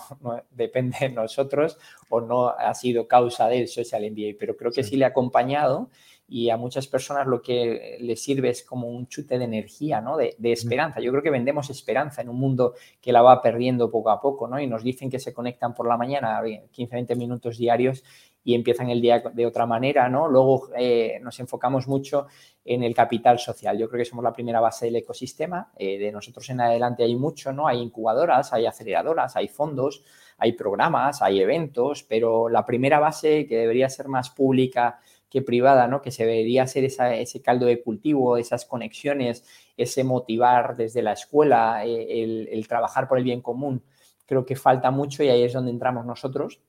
[0.50, 1.78] depende de nosotros
[2.10, 5.88] o no ha sido causa del social MBA, pero creo que sí le ha acompañado
[6.30, 10.16] y a muchas personas lo que les sirve es como un chute de energía, ¿no?
[10.16, 11.00] De, esperanza.
[11.00, 14.46] Yo creo que vendemos esperanza en un mundo que la va perdiendo poco a poco,
[14.46, 14.60] ¿no?
[14.60, 16.40] Y nos dicen que se conectan por la mañana
[16.70, 18.04] 15, 20 minutos diarios
[18.44, 20.28] y empiezan el día de otra manera, ¿no?
[20.28, 22.28] Luego eh, nos enfocamos mucho
[22.64, 23.76] en el capital social.
[23.76, 25.72] Yo creo que somos la primera base del ecosistema.
[25.76, 27.66] Eh, de nosotros en adelante hay mucho, ¿no?
[27.66, 30.04] Hay incubadoras, hay aceleradoras, hay fondos,
[30.38, 35.86] hay programas, hay eventos, pero la primera base que debería ser más pública que privada,
[35.86, 36.02] ¿no?
[36.02, 39.44] Que se debería hacer ese caldo de cultivo, esas conexiones,
[39.76, 43.82] ese motivar desde la escuela, eh, el, el trabajar por el bien común.
[44.26, 46.60] Creo que falta mucho y ahí es donde entramos nosotros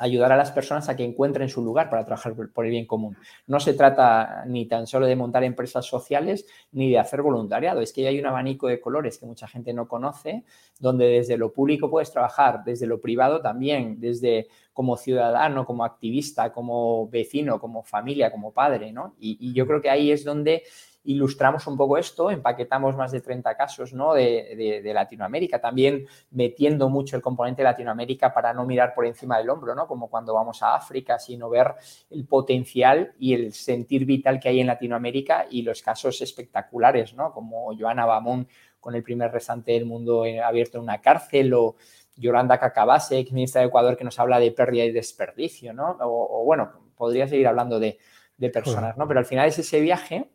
[0.00, 3.18] ayudar a las personas a que encuentren su lugar para trabajar por el bien común.
[3.46, 7.82] No se trata ni tan solo de montar empresas sociales ni de hacer voluntariado.
[7.82, 10.44] Es que hay un abanico de colores que mucha gente no conoce,
[10.78, 16.50] donde desde lo público puedes trabajar, desde lo privado también, desde como ciudadano, como activista,
[16.50, 19.14] como vecino, como familia, como padre, ¿no?
[19.20, 20.62] Y, y yo creo que ahí es donde
[21.04, 24.12] ilustramos un poco esto, empaquetamos más de 30 casos ¿no?
[24.12, 29.48] de, Latinoamérica, también metiendo mucho el componente de Latinoamérica para no mirar por encima del
[29.48, 29.86] hombro, ¿no?
[29.86, 31.74] como cuando vamos a África, sino ver
[32.10, 37.32] el potencial y el sentir vital que hay en Latinoamérica y los casos espectaculares, ¿no?
[37.32, 38.46] como Joana Bamón
[38.78, 41.76] con el primer restante del mundo abierto en una cárcel o
[42.16, 45.96] Yolanda Cacabase, ex ministra de Ecuador, que nos habla de pérdida y desperdicio, ¿no?
[46.00, 47.98] O, bueno, podría seguir hablando de,
[48.36, 49.08] de personas, ¿no?
[49.08, 50.30] Pero al final es ese viaje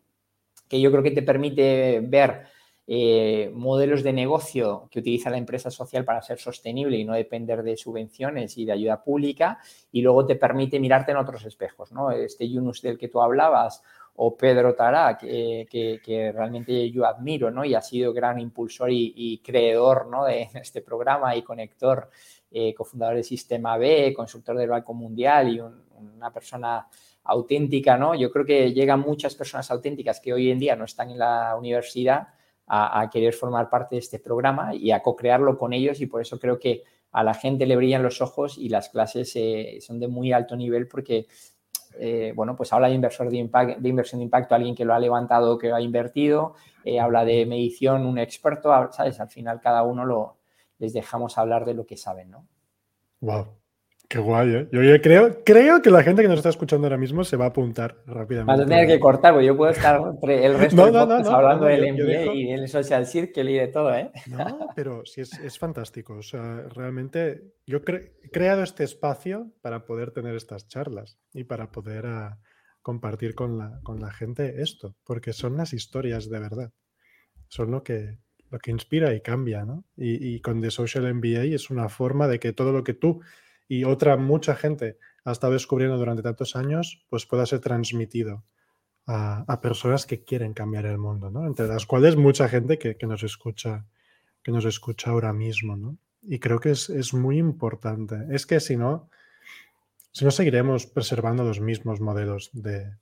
[0.76, 2.44] que yo creo que te permite ver
[2.86, 7.64] eh, modelos de negocio que utiliza la empresa social para ser sostenible y no depender
[7.64, 9.58] de subvenciones y de ayuda pública,
[9.92, 12.12] y luego te permite mirarte en otros espejos, ¿no?
[12.12, 13.82] Este Yunus del que tú hablabas
[14.18, 17.64] o Pedro Tará, que, realmente yo admiro, ¿no?
[17.64, 20.26] Y ha sido gran impulsor y, creador, ¿no?
[20.26, 22.10] De este programa y conector,
[22.52, 26.88] eh, cofundador del Sistema B, consultor del Banco Mundial y una persona
[27.26, 28.16] auténtica, ¿no?
[28.16, 31.56] Yo creo que llegan muchas personas auténticas que hoy en día no están en la
[31.58, 32.30] universidad
[32.68, 36.40] a, querer formar parte de este programa y a co-crearlo con ellos y por eso
[36.40, 40.08] creo que a la gente le brillan los ojos y las clases eh, son de
[40.08, 41.28] muy alto nivel porque,
[42.00, 45.00] eh, bueno, pues habla de inversor de, de, inversión de impacto, alguien que lo ha
[45.00, 49.20] levantado, que lo ha invertido, eh, habla de medición, un experto, ¿sabes?
[49.20, 50.38] Al final cada uno lo,
[50.80, 52.48] les dejamos hablar de lo que saben, ¿no?
[53.22, 53.48] Wow.
[54.08, 54.68] Qué guay, ¿eh?
[54.72, 57.48] Yo, creo, creo que la gente que nos está escuchando ahora mismo se va a
[57.50, 58.52] apuntar rápidamente.
[58.52, 61.94] Vas a tener que cortar, porque yo puedo estar el resto no, del hablando del
[61.94, 64.12] MBA y del Social Circle y de todo, ¿eh?
[64.28, 66.16] No, pero sí es, fantástico.
[66.16, 71.72] O sea, realmente yo he creado este espacio para poder tener estas charlas y para
[71.72, 72.40] poder ah,
[72.82, 76.72] compartir con la, con la gente esto, porque son las historias de verdad.
[77.48, 78.20] Son lo que,
[78.52, 79.86] lo que inspira y cambia, ¿no?
[79.96, 83.22] Y, y con The Social MBA es una forma de que todo lo que tú
[83.68, 88.44] y otra mucha gente ha estado descubriendo durante tantos años, pues pueda ser transmitido
[89.08, 91.46] a, personas que quieren cambiar el mundo, ¿no?
[91.46, 93.86] Entre las cuales mucha gente que, nos escucha,
[94.42, 95.98] que nos escucha ahora mismo, ¿no?
[96.22, 98.16] Y creo que es, muy importante.
[98.32, 99.10] Es que si no,
[100.12, 102.94] si no seguiremos preservando los mismos modelos de,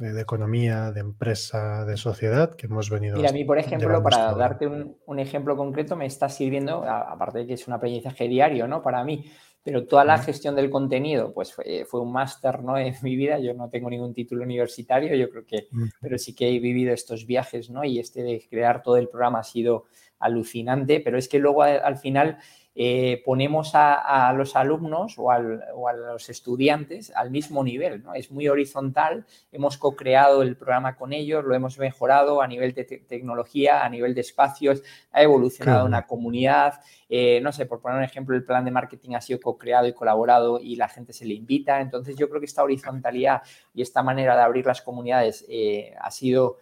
[0.00, 3.16] economía, de empresa, de sociedad que hemos venido.
[3.16, 7.38] Mira, a mí, por ejemplo, para darte un, un, ejemplo concreto, me está sirviendo, aparte
[7.38, 8.82] de que es un aprendizaje diario, ¿no?
[8.82, 9.24] Para mí,
[9.62, 12.76] pero toda la gestión del contenido, pues fue, un máster ¿no?
[12.78, 13.38] en mi vida.
[13.38, 15.68] Yo no tengo ningún título universitario, yo creo que,
[16.00, 17.84] pero sí que he vivido estos viajes, ¿no?
[17.84, 19.84] Y este de crear todo el programa ha sido
[20.22, 22.38] alucinante, pero es que luego al final
[22.74, 28.02] eh, ponemos a, los alumnos o, a los estudiantes al mismo nivel.
[28.02, 28.14] ¿no?
[28.14, 32.84] Es muy horizontal, hemos co-creado el programa con ellos, lo hemos mejorado a nivel de
[32.84, 34.82] tecnología, a nivel de espacios,
[35.12, 36.80] ha evolucionado una comunidad.
[37.10, 39.92] Eh, no sé, por poner un ejemplo, el plan de marketing ha sido co-creado y
[39.92, 41.80] colaborado y la gente se le invita.
[41.80, 43.42] Entonces yo creo que esta horizontalidad
[43.74, 46.58] y esta manera de abrir las comunidades eh, ha sido...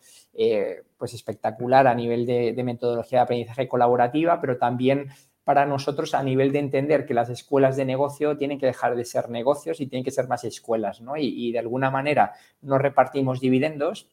[0.97, 5.09] pues espectacular a nivel de, de, metodología de aprendizaje colaborativa, pero también
[5.51, 9.05] para nosotros a nivel de entender que las escuelas de negocio tienen que dejar de
[9.05, 11.17] ser negocios y tienen que ser más escuelas, ¿no?
[11.17, 14.09] Y, de alguna manera no repartimos dividendos,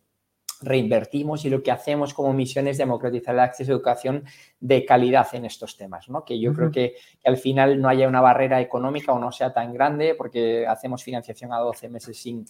[0.62, 4.24] reinvertimos y lo que hacemos como misión es democratizar el acceso a educación
[4.60, 6.26] de calidad en estos temas, ¿no?
[6.26, 9.74] Que yo creo que, al final no haya una barrera económica o no sea tan
[9.74, 12.46] grande porque hacemos financiación a 12 meses sin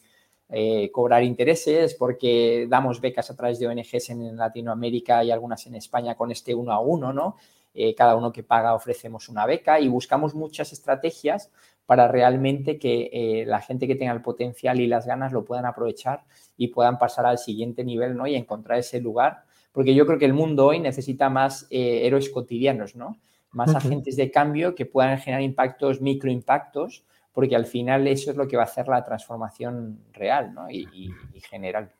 [0.49, 5.75] eh, cobrar intereses, porque damos becas a través de ONGs en Latinoamérica y algunas en
[5.75, 7.35] España con este uno a uno, ¿no?
[7.73, 11.51] Eh, cada uno que paga ofrecemos una beca y buscamos muchas estrategias
[11.85, 15.65] para realmente que eh, la gente que tenga el potencial y las ganas lo puedan
[15.65, 16.23] aprovechar
[16.55, 18.25] y puedan pasar al siguiente nivel ¿no?
[18.25, 19.43] y encontrar ese lugar.
[19.73, 23.17] Porque yo creo que el mundo hoy necesita más héroes cotidianos, ¿no?
[23.51, 27.03] más agentes de cambio que puedan generar impactos, microimpactos,
[27.37, 31.13] porque al final eso es lo que va a hacer la transformación real y,
[31.47, 31.93] general.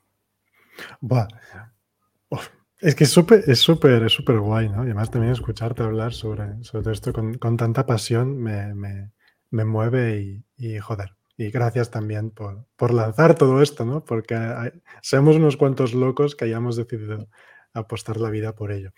[2.79, 4.77] Es que es súper, es súper, es súper guay, ¿no?
[4.77, 9.11] Y además también escucharte hablar sobre, sobre esto con, con tanta pasión me, me,
[9.51, 11.15] me mueve y, joder.
[11.37, 14.03] Y gracias también por, por, lanzar todo esto, ¿no?
[14.03, 14.71] Porque hay,
[15.03, 17.29] seamos unos cuantos locos que hayamos decidido
[17.73, 18.91] apostar la vida por ello.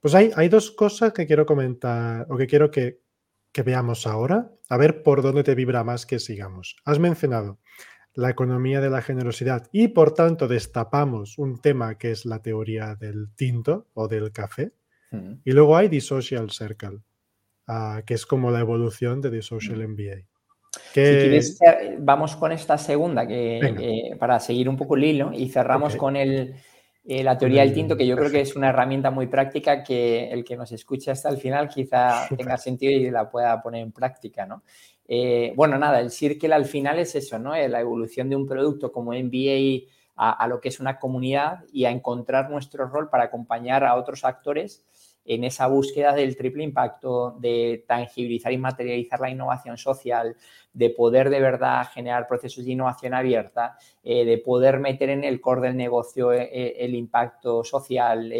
[0.00, 3.02] Pues hay, hay dos cosas que quiero comentar o que quiero que,
[3.52, 6.76] que veamos ahora, a ver por dónde te vibra más que sigamos.
[6.84, 7.58] Has mencionado
[8.14, 12.94] la economía de la generosidad y por tanto destapamos un tema que es la teoría
[12.94, 14.72] del tinto o del café.
[15.10, 15.34] Mm.
[15.44, 17.00] Y luego hay The Social Circle,
[17.66, 20.16] ah, que es como la evolución de The Social MBA.
[20.16, 20.32] Mm.
[20.72, 25.48] Si quieres, eh, vamos con esta segunda que, para seguir un poco el hilo y
[25.48, 26.54] cerramos con el,
[27.04, 30.30] eh, la teoría del tinto, que yo creo que es una herramienta muy práctica que
[30.30, 33.92] el que nos escuche hasta el final quizá tenga sentido y la pueda poner en
[33.92, 34.62] práctica, ¿no?
[35.08, 37.56] Eh, bueno, nada, el Circle al final es eso, ¿no?
[37.56, 41.90] La evolución de un producto como MBA a, lo que es una comunidad y a
[41.90, 44.84] encontrar nuestro rol para acompañar a otros actores
[45.24, 50.36] en esa búsqueda del triple impacto, de tangibilizar y materializar la innovación social,
[50.72, 55.40] de poder de verdad generar procesos de innovación abierta, eh, de poder meter en el
[55.40, 58.32] core del negocio eh, el impacto social,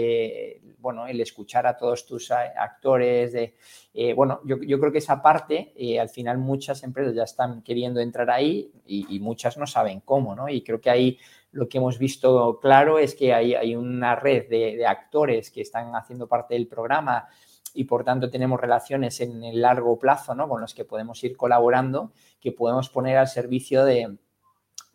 [0.78, 3.54] bueno, el escuchar a todos tus actores, de,
[3.94, 8.00] eh, bueno, yo, creo que esa parte, eh, al final muchas empresas ya están queriendo
[8.00, 10.48] entrar ahí y, muchas no saben cómo, ¿no?
[10.48, 11.18] Y creo que ahí
[11.52, 15.94] lo que hemos visto claro es que hay, hay una red de, actores que están
[15.94, 17.28] haciendo parte del programa
[17.74, 20.48] y por tanto tenemos relaciones en el largo plazo, ¿no?
[20.48, 24.16] Con los que podemos ir colaborando, que podemos poner al servicio de,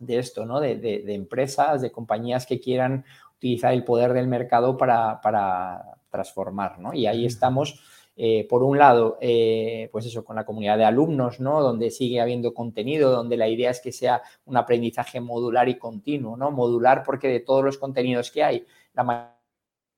[0.08, 0.60] esto, ¿no?
[0.60, 6.80] De, de, empresas, de compañías que quieran utilizar el poder del mercado para, para transformar,
[6.80, 6.94] ¿no?
[6.94, 7.82] Y ahí estamos,
[8.20, 11.62] eh, por un lado, eh, pues eso, con la comunidad de alumnos, ¿no?
[11.62, 16.36] Donde sigue habiendo contenido, donde la idea es que sea un aprendizaje modular y continuo,
[16.36, 16.50] ¿no?
[16.50, 19.04] Modular porque de todos los contenidos que hay, la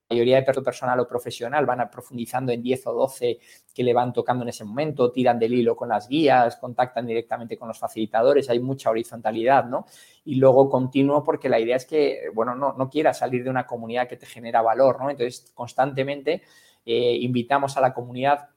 [0.09, 3.39] mayoría de personal o profesional van profundizando en 10 o 12
[3.73, 7.57] que le van tocando en ese momento, tiran del hilo con las guías, contactan directamente
[7.57, 9.85] con los facilitadores, hay mucha horizontalidad, ¿no?
[10.25, 13.65] Y luego continuo porque la idea es que, bueno, no, no quieras salir de una
[13.65, 15.09] comunidad que te genera valor, ¿no?
[15.09, 16.41] Entonces, constantemente
[16.89, 18.49] eh, invitamos a la comunidad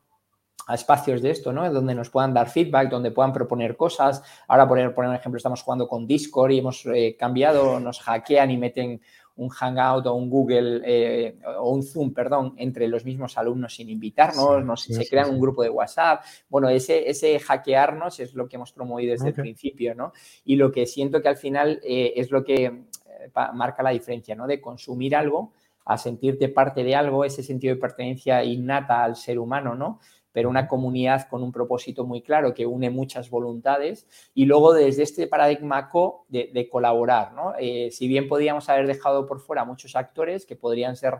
[0.66, 1.70] a espacios de esto, ¿no?
[1.70, 4.22] Donde nos puedan dar feedback, donde puedan proponer cosas.
[4.48, 9.02] Ahora, por, ejemplo, estamos jugando con Discord y hemos eh, cambiado, nos hackean y meten
[9.36, 13.90] un Hangout o un Google eh, o un Zoom, perdón, entre los mismos alumnos sin
[13.90, 16.24] invitarnos, se crean un grupo de WhatsApp.
[16.48, 20.12] Bueno, ese, ese hackearnos es lo que hemos promovido desde el principio, ¿no?
[20.44, 22.84] Y lo que siento que al final eh, es lo que
[23.54, 24.46] marca la diferencia, ¿no?
[24.46, 25.52] De consumir algo
[25.84, 30.00] a sentirte parte de algo, ese sentido de pertenencia innata al ser humano, ¿no?
[30.32, 35.02] pero una comunidad con un propósito muy claro que une muchas voluntades y luego desde
[35.02, 37.32] este paradigma co de, colaborar.
[37.34, 37.52] ¿no?
[37.58, 41.18] Eh, si bien podíamos haber dejado por fuera muchos actores que podrían ser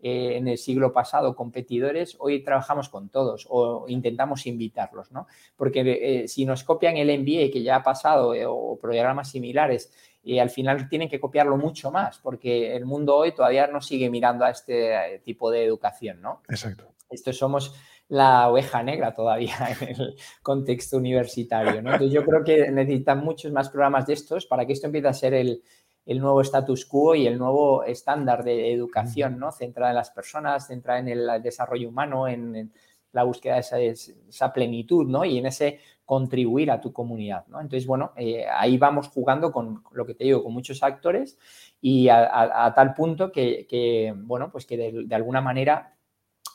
[0.00, 5.26] eh, en el siglo pasado competidores, hoy trabajamos con todos o intentamos invitarlos, ¿no?
[5.56, 5.80] Porque
[6.24, 9.92] eh, si nos copian el MBA que ya ha pasado o programas similares,
[10.24, 14.08] y al final tienen que copiarlo mucho más, porque el mundo hoy todavía no sigue
[14.08, 16.42] mirando a este tipo de educación, ¿no?
[16.48, 16.94] Exacto.
[17.10, 17.74] Esto somos
[18.08, 21.82] la oveja negra todavía en el contexto universitario.
[21.82, 21.92] ¿no?
[21.92, 25.12] Entonces yo creo que necesitan muchos más programas de estos para que esto empiece a
[25.12, 25.62] ser el,
[26.06, 29.52] nuevo status quo y el nuevo estándar de educación, ¿no?
[29.52, 32.72] Centrada en las personas, centrada en el desarrollo humano, en,
[33.12, 35.24] la búsqueda de esa, plenitud, ¿no?
[35.24, 37.60] Y en ese contribuir a tu comunidad, ¿no?
[37.60, 41.38] Entonces, bueno, eh, ahí vamos jugando con lo que te digo, con muchos actores
[41.80, 45.94] y a, tal punto que, bueno, pues que de alguna manera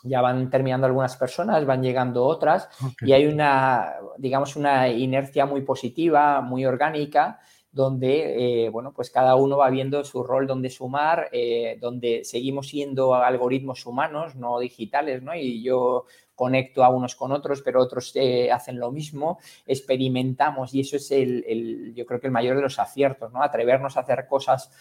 [0.03, 2.69] ya van terminando algunas personas, van llegando otras
[3.01, 7.39] y hay una, digamos, una inercia muy positiva, muy orgánica
[7.71, 12.69] donde, eh, bueno, pues cada uno va viendo su rol donde sumar, eh, donde seguimos
[12.69, 15.35] siendo algoritmos humanos, no digitales, ¿no?
[15.35, 16.05] Y yo
[16.39, 21.11] conecto a unos con otros, pero otros eh, hacen lo mismo, experimentamos y eso es
[21.11, 23.43] el, yo creo que el mayor de los aciertos, ¿no?
[23.43, 24.71] Atrevernos a hacer cosas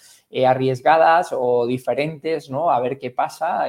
[0.47, 2.71] arriesgadas o diferentes, ¿no?
[2.71, 3.67] A ver qué pasa,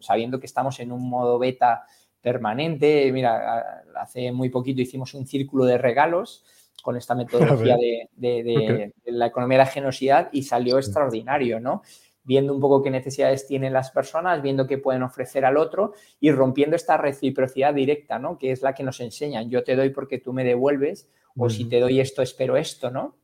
[0.00, 1.84] sabiendo que estamos en un modo beta
[2.22, 3.12] permanente.
[3.12, 6.44] Mira, hace muy poquito hicimos un círculo de regalos
[6.82, 11.82] con esta metodología de, la economía de la generosidad y salió extraordinario, ¿no?
[12.28, 16.30] Viendo un poco qué necesidades tienen las personas, viendo qué pueden ofrecer al otro y
[16.30, 18.36] rompiendo esta reciprocidad directa, ¿no?
[18.36, 19.48] Que es la que nos enseñan.
[19.48, 21.08] Yo te doy porque tú me devuelves
[21.38, 23.16] o si te doy esto, espero esto, ¿no?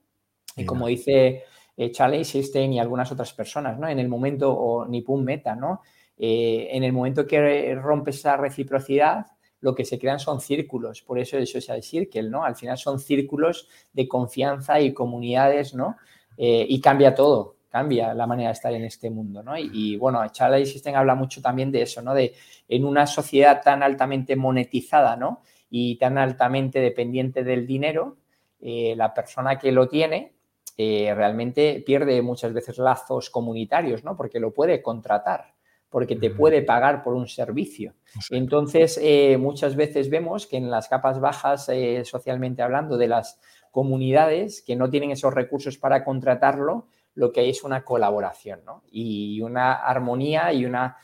[0.56, 1.42] Y como dice
[1.76, 3.88] eh, Charlie Einstein y algunas otras personas, ¿no?
[3.88, 5.82] En el momento, o Nipun Meta, ¿no?
[6.16, 9.26] Eh, en el momento que rompes esa reciprocidad,
[9.60, 12.42] lo que se crean son círculos, por eso el social circle, ¿no?
[12.42, 15.96] Al final son círculos de confianza y comunidades, ¿no?
[16.36, 19.58] Eh, y cambia todo, cambia la manera de estar en este mundo, ¿no?
[19.58, 22.14] Y, bueno, Charlie System habla mucho también de eso, ¿no?
[22.14, 22.32] De
[22.68, 25.42] en una sociedad tan altamente monetizada, ¿no?
[25.70, 28.18] Y tan altamente dependiente del dinero,
[28.60, 30.34] eh, la persona que lo tiene
[30.76, 34.16] eh, realmente pierde muchas veces lazos comunitarios, ¿no?
[34.16, 35.52] Porque lo puede contratar
[35.90, 37.94] porque te puede pagar por un servicio.
[38.30, 41.70] Entonces, eh, muchas veces vemos que en las capas bajas,
[42.02, 43.38] socialmente hablando, de las
[43.70, 48.60] comunidades que no tienen esos recursos para contratarlo, lo que hay es una colaboración
[48.90, 50.96] y una armonía y una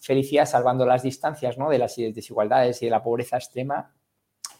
[0.00, 1.68] felicidad salvando las distancias ¿no?
[1.70, 3.92] de las desigualdades y de la pobreza extrema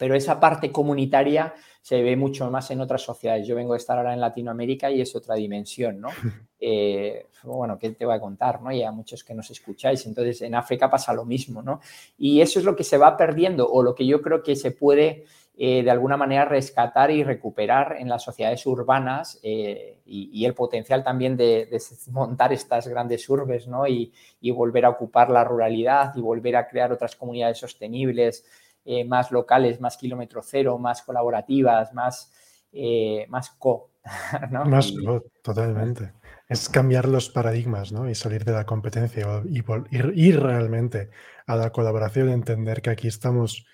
[0.01, 3.47] pero esa parte comunitaria se ve mucho más en otras sociedades.
[3.47, 6.09] Yo vengo de estar ahora en Latinoamérica y es otra dimensión, ¿no?
[6.63, 8.71] Eh, bueno, ¿qué te voy a contar, no?
[8.71, 10.05] Y a muchos que nos escucháis.
[10.05, 11.81] Entonces, en África pasa lo mismo, ¿no?
[12.19, 14.71] Y eso es lo que se va perdiendo o lo que yo creo que se
[14.71, 15.25] puede
[15.57, 21.03] eh, de alguna manera rescatar y recuperar en las sociedades urbanas eh, y, el potencial
[21.03, 21.67] también de,
[22.11, 23.87] montar estas grandes urbes, ¿no?
[23.87, 28.45] Y, y volver a ocupar la ruralidad y volver a crear otras comunidades sostenibles
[28.85, 32.33] eh, más locales, más kilómetro cero, más colaborativas, más,
[32.73, 33.91] eh, más co.
[34.65, 36.13] Más co, totalmente.
[36.49, 38.09] Es cambiar los paradigmas ¿no?
[38.09, 39.63] y salir de la competencia y
[40.27, 41.11] ir, realmente
[41.47, 43.67] a la colaboración, entender que aquí estamos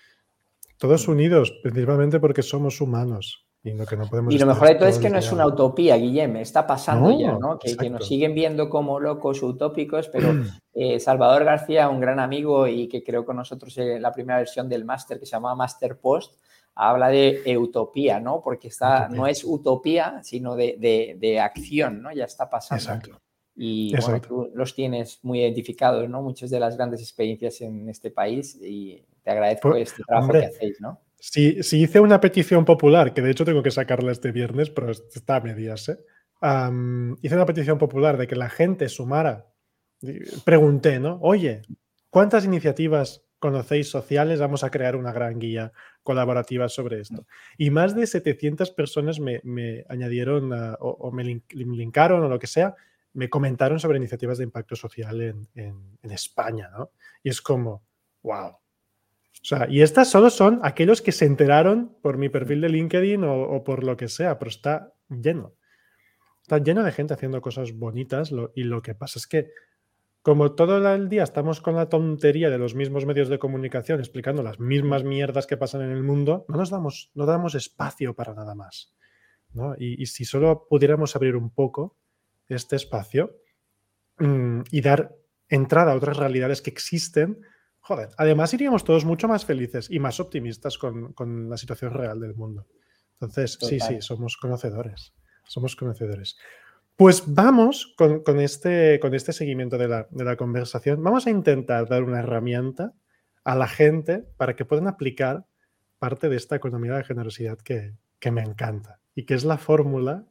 [0.77, 3.47] todos unidos, principalmente porque somos humanos.
[3.63, 5.45] Y lo, que no podemos y lo mejor de todo es que no es una
[5.45, 7.57] utopía, Guillem, está pasando ya, ¿no?
[7.57, 10.29] Que, que, nos siguen viendo como locos utópicos, pero
[10.79, 14.69] eh, Salvador García, un gran amigo y que creo con nosotros en la primera versión
[14.69, 16.35] del máster que se llamaba Master Post,
[16.75, 18.41] habla de utopía, ¿no?
[18.43, 22.13] Porque está, no es utopía, sino de, de, acción, ¿no?
[22.13, 22.83] Ya está pasando.
[22.83, 23.21] Exacto.
[23.55, 26.21] Y bueno, tú los tienes muy identificados, ¿no?
[26.21, 30.45] Muchas de las grandes experiencias en este país y te agradezco pues, este trabajo que
[30.45, 31.01] hacéis, ¿no?
[31.17, 35.37] Si, hice una petición popular, que de hecho tengo que sacarla este viernes, pero está
[35.37, 35.97] a medias, ¿eh?
[37.23, 39.47] hice una petición popular de que la gente sumara.
[40.45, 41.19] Pregunté, ¿no?
[41.21, 41.61] Oye,
[42.09, 44.39] ¿cuántas iniciativas conocéis sociales?
[44.39, 45.71] Vamos a crear una gran guía
[46.03, 47.25] colaborativa sobre esto.
[47.57, 52.75] Y más de 700 personas me, añadieron o, me linkaron o lo que sea,
[53.13, 56.91] me comentaron sobre iniciativas de impacto social en, España, ¿no?
[57.23, 57.83] Y es como,
[58.21, 58.57] wow,
[59.41, 63.23] o sea, y estas solo son aquellos que se enteraron por mi perfil de LinkedIn
[63.23, 65.55] o, por lo que sea, pero está lleno.
[66.41, 69.51] Está lleno de gente haciendo cosas bonitas y lo que pasa es que
[70.27, 74.43] como todo el día estamos con la tontería de los mismos medios de comunicación explicando
[74.43, 78.33] las mismas mierdas que pasan en el mundo, no nos damos, no damos espacio para
[78.33, 78.93] nada más.
[79.77, 81.95] Y, si solo pudiéramos abrir un poco
[82.49, 83.37] este espacio
[84.19, 85.15] mm, y dar
[85.47, 87.39] entrada a otras realidades que existen,
[87.79, 92.35] Joder, además iríamos todos mucho más felices y más optimistas con, la situación real del
[92.35, 92.67] mundo.
[93.13, 95.13] Entonces, sí, sí, somos conocedores.
[95.45, 96.35] Somos conocedores.
[96.97, 101.03] Pues vamos con, este, con este seguimiento de la, conversación.
[101.03, 102.93] Vamos a intentar dar una herramienta
[103.43, 105.45] a la gente para que puedan aplicar
[105.99, 110.25] parte de esta economía de generosidad que, que me encanta y que es la fórmula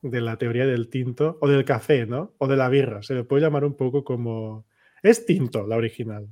[0.00, 2.32] de la teoría del tinto o del café, ¿no?
[2.38, 3.02] O de la birra.
[3.02, 4.64] Se le puede llamar un poco como...
[5.02, 6.28] Es tinto la original,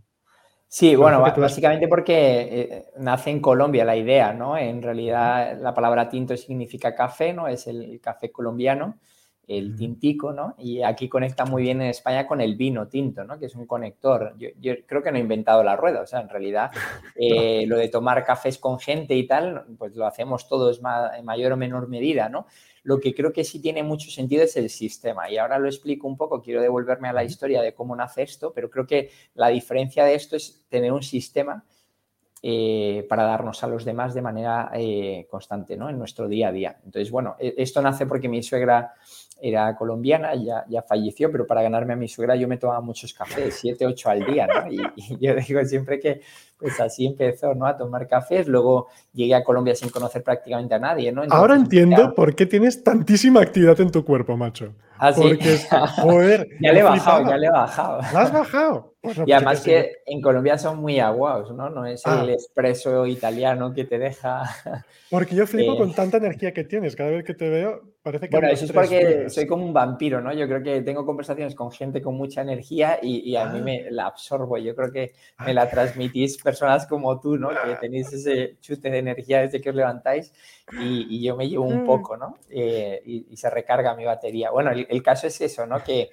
[0.74, 4.58] Sí, bueno, básicamente porque eh, nace en Colombia la idea, ¿no?
[4.58, 7.46] En realidad la palabra tinto significa café, ¿no?
[7.46, 8.98] Es el café colombiano,
[9.46, 10.54] el tintico, ¿no?
[10.58, 13.38] Y aquí conecta muy bien en España con el vino tinto, ¿no?
[13.38, 14.34] Que es un conector.
[14.38, 16.70] Yo, creo que no he inventado la rueda, o sea, en realidad
[17.16, 20.80] eh, lo de tomar cafés con gente y tal, pues lo hacemos todos
[21.16, 22.46] en mayor o menor medida, ¿no?
[22.82, 25.30] Lo que creo que sí tiene mucho sentido es el sistema.
[25.30, 28.52] Y ahora lo explico un poco, quiero devolverme a la historia de cómo nace esto,
[28.52, 31.64] pero creo que la diferencia de esto es tener un sistema
[32.46, 35.88] eh, para darnos a los demás de manera eh, constante, ¿no?
[35.88, 36.78] En nuestro día a día.
[36.84, 38.92] Entonces, bueno, e, esto nace porque mi suegra
[39.40, 43.12] era colombiana, ya, ya falleció, pero para ganarme a mi suegra yo me tomaba muchos
[43.12, 44.70] cafés, siete, ocho al día, ¿no?
[44.70, 44.82] Y,
[45.18, 46.20] yo digo siempre que
[46.58, 47.66] pues así empezó, ¿no?
[47.66, 51.22] A tomar cafés, luego llegué a Colombia sin conocer prácticamente a nadie, ¿no?
[51.30, 54.74] Ahora entiendo por qué tienes tantísima actividad en tu cuerpo, macho.
[54.98, 55.58] ¿Ah, Porque,
[56.02, 58.00] joder, ya le he bajado, ya le he bajado.
[58.12, 58.94] ¿Lo has bajado?
[59.26, 61.68] y además que en Colombia son muy aguados, ¿no?
[61.68, 62.32] No es el ah.
[62.32, 64.44] expreso italiano que te deja...
[65.10, 65.78] Porque yo flipo eh.
[65.78, 66.96] con tanta energía que tienes.
[66.96, 68.34] Cada vez que te veo, parece que...
[68.34, 70.32] Bueno, eso es porque soy como un vampiro, ¿no?
[70.32, 73.62] Yo creo que tengo conversaciones con gente con mucha energía y, a mí ah.
[73.62, 74.56] me la absorbo.
[74.56, 75.12] Yo creo que
[75.44, 77.48] me la transmitís personas como tú, ¿no?
[77.48, 80.32] Que tenéis ese chute de energía desde que os levantáis
[80.80, 81.86] y, yo me llevo un mm.
[81.86, 82.36] poco, ¿no?
[82.48, 84.50] Eh, y, se recarga mi batería.
[84.52, 85.82] Bueno, el, el caso es eso, ¿no?
[85.82, 86.10] Que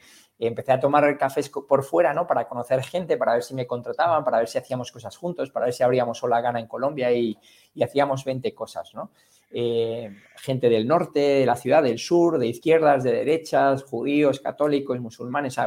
[0.48, 2.26] empecé a tomar cafés por fuera, ¿no?
[2.26, 5.66] Para conocer gente, para ver si me contrataban, para ver si hacíamos cosas juntos, para
[5.66, 7.38] ver si abríamos la gana en Colombia y,
[7.82, 9.12] hacíamos 20 cosas, ¿no?
[9.52, 15.00] Eh, gente del norte, de la ciudad, del sur, de izquierdas, de derechas, judíos, católicos,
[15.00, 15.58] musulmanes,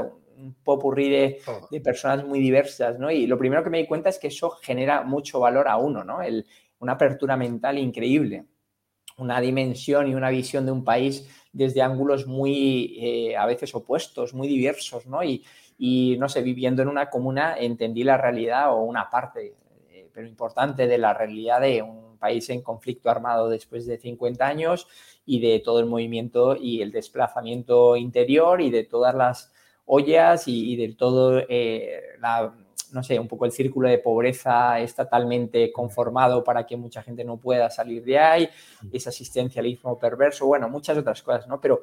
[0.45, 1.41] un popurrí de,
[1.71, 3.11] de, personas muy diversas, ¿no?
[3.11, 6.05] Y lo primero que me di cuenta es que eso genera mucho valor a uno,
[6.05, 6.21] ¿no?
[6.23, 6.47] El,
[6.81, 8.45] una apertura mental increíble,
[9.17, 14.35] una dimensión y una visión de un país desde ángulos muy, eh, a veces opuestos,
[14.35, 15.23] muy diversos, ¿no?
[15.23, 15.45] Y,
[15.79, 19.55] y, no sé, viviendo en una comuna entendí la realidad o una parte,
[19.91, 24.47] eh, pero importante de la realidad de un país en conflicto armado después de 50
[24.47, 24.89] años
[25.25, 29.54] y de todo el movimiento y el desplazamiento interior y de todas las
[29.87, 32.55] ollas y, de todo eh, la
[32.95, 37.25] no sé, un poco el círculo de pobreza es totalmente conformado para que mucha gente
[37.25, 38.49] no pueda salir de ahí,
[38.93, 41.61] ese asistencialismo perverso, bueno, muchas otras cosas, ¿no?
[41.61, 41.83] Pero,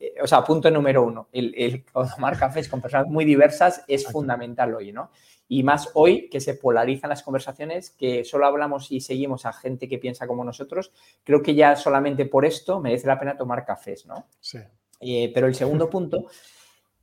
[0.00, 4.74] eh, o sea, punto número uno, el, tomar cafés con personas muy diversas es fundamental
[4.74, 5.10] hoy, ¿no?
[5.48, 9.88] Y más hoy que se polarizan las conversaciones, que solo hablamos y seguimos a gente
[9.88, 10.90] que piensa como nosotros,
[11.22, 14.26] creo que ya solamente por esto merece la pena tomar cafés, ¿no?
[14.40, 14.58] Sí.
[15.00, 16.26] Eh, pero el segundo punto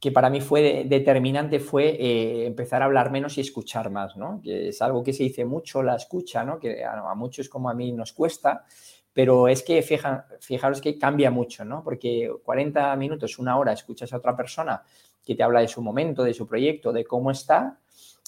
[0.04, 4.42] que para mí fue determinante fue eh, empezar a hablar menos y escuchar más, ¿no?
[4.44, 6.60] Que es algo que se dice mucho, la escucha, ¿no?
[6.60, 8.66] Que a, muchos como a mí nos cuesta,
[9.14, 9.82] pero es que
[10.42, 11.86] fijaros que cambia mucho, ¿no?
[11.86, 14.84] Porque 40 minutos, una hora, escuchas a otra persona
[15.24, 17.80] que te habla de su momento, de su proyecto, de cómo está,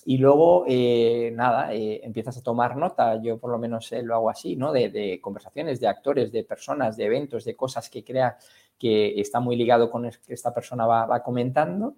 [0.05, 4.29] y luego, eh, nada, eh, empiezas a tomar nota, yo por lo menos lo hago
[4.29, 4.71] así, ¿no?
[4.71, 8.37] De, de, conversaciones, de actores, de personas, de eventos, de cosas que crea
[8.77, 11.95] que está muy ligado con lo que esta persona va, comentando.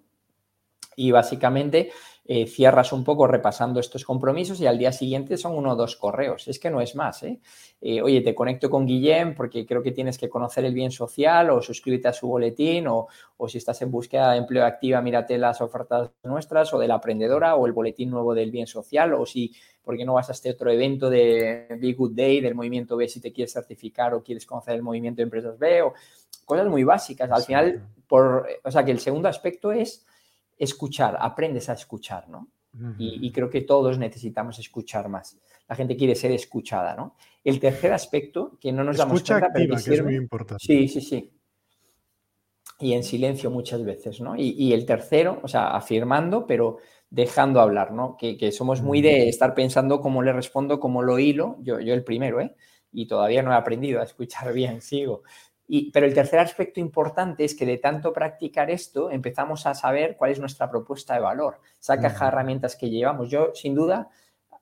[0.98, 1.90] Y básicamente
[2.24, 5.94] eh, cierras un poco repasando estos compromisos y al día siguiente son uno o dos
[5.94, 6.48] correos.
[6.48, 7.22] Es que no es más.
[7.22, 7.38] ¿eh?
[7.80, 11.50] Eh, oye, te conecto con Guillem porque creo que tienes que conocer el bien social
[11.50, 15.38] o suscríbete a su boletín o, o, si estás en búsqueda de empleo activa, mírate
[15.38, 19.24] las ofertas nuestras o de la aprendedora o el boletín nuevo del bien social o
[19.24, 22.96] si, ¿por qué no vas a este otro evento de Big Good Day del movimiento
[22.96, 25.80] B si te quieres certificar o quieres conocer el movimiento de empresas B?
[25.80, 25.94] O,
[26.44, 27.30] cosas muy básicas.
[27.30, 30.04] Al final, por, o sea, que el segundo aspecto es
[30.58, 32.48] escuchar, aprendes a escuchar, ¿no?
[32.98, 35.38] y, creo que todos necesitamos escuchar más.
[35.68, 37.16] La gente quiere ser escuchada, ¿no?
[37.42, 40.64] El tercer aspecto, que no nos damos cuenta, pero que, es muy importante.
[40.64, 41.32] Sí, sí, sí.
[42.80, 44.34] Y en silencio muchas veces, ¿no?
[44.36, 46.78] Y, el tercero, o sea, afirmando, pero
[47.10, 48.16] dejando hablar, ¿no?
[48.16, 52.04] Que, somos muy de estar pensando cómo le respondo, cómo lo hilo, yo, yo el
[52.04, 52.54] primero, ¿eh?
[52.92, 55.22] Y todavía no he aprendido a escuchar bien, sigo
[55.92, 60.30] pero el tercer aspecto importante es que de tanto practicar esto empezamos a saber cuál
[60.30, 63.28] es nuestra propuesta de valor, esa caja de herramientas que llevamos.
[63.28, 64.08] Yo, sin duda,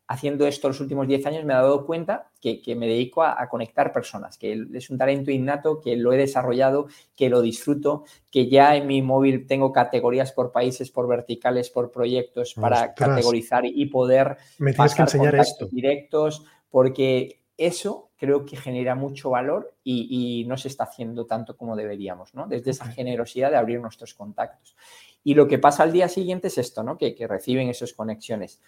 [0.08, 3.92] haciendo esto los últimos 10 años me he dado cuenta que, me dedico a, conectar
[3.92, 6.86] personas, que es un talento innato, que lo he desarrollado,
[7.16, 11.90] que lo disfruto, que ya en mi móvil tengo categorías por países, por verticales, por
[11.90, 15.66] proyectos para categorizar y poder me tienes que enseñar esto.
[15.66, 21.76] directos, porque eso creo que genera mucho valor y, no se está haciendo tanto como
[21.76, 22.46] deberíamos, ¿no?
[22.46, 24.76] Desde esa generosidad de abrir nuestros contactos.
[25.24, 26.98] Y lo que pasa al día siguiente es esto, ¿no?
[26.98, 28.60] Que, reciben esas conexiones.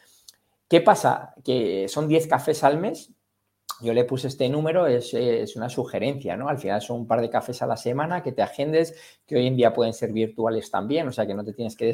[0.68, 1.34] ¿Qué pasa?
[1.45, 3.11] Que son 10 cafés al mes.
[3.80, 6.49] Yo le puse este número, es, es, una sugerencia, ¿no?
[6.49, 9.47] Al final son un par de cafés a la semana que te agendes, que hoy
[9.47, 11.91] en día pueden ser virtuales también, o sea que no te tienes que mm.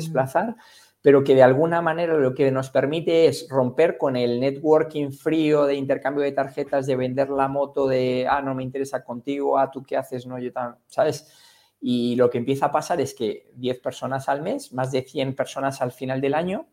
[1.05, 5.67] Pero que de alguna manera lo que nos permite es romper con el networking frío
[5.67, 9.71] de intercambio de tarjetas, de vender la moto, de, ah, no me interesa contigo, ah,
[9.71, 11.31] tú qué haces, no, yo también, ¿sabes?
[11.79, 15.37] Y lo que empieza a pasar es que 10 personas al mes, más de 100
[15.37, 16.69] personas al final del año,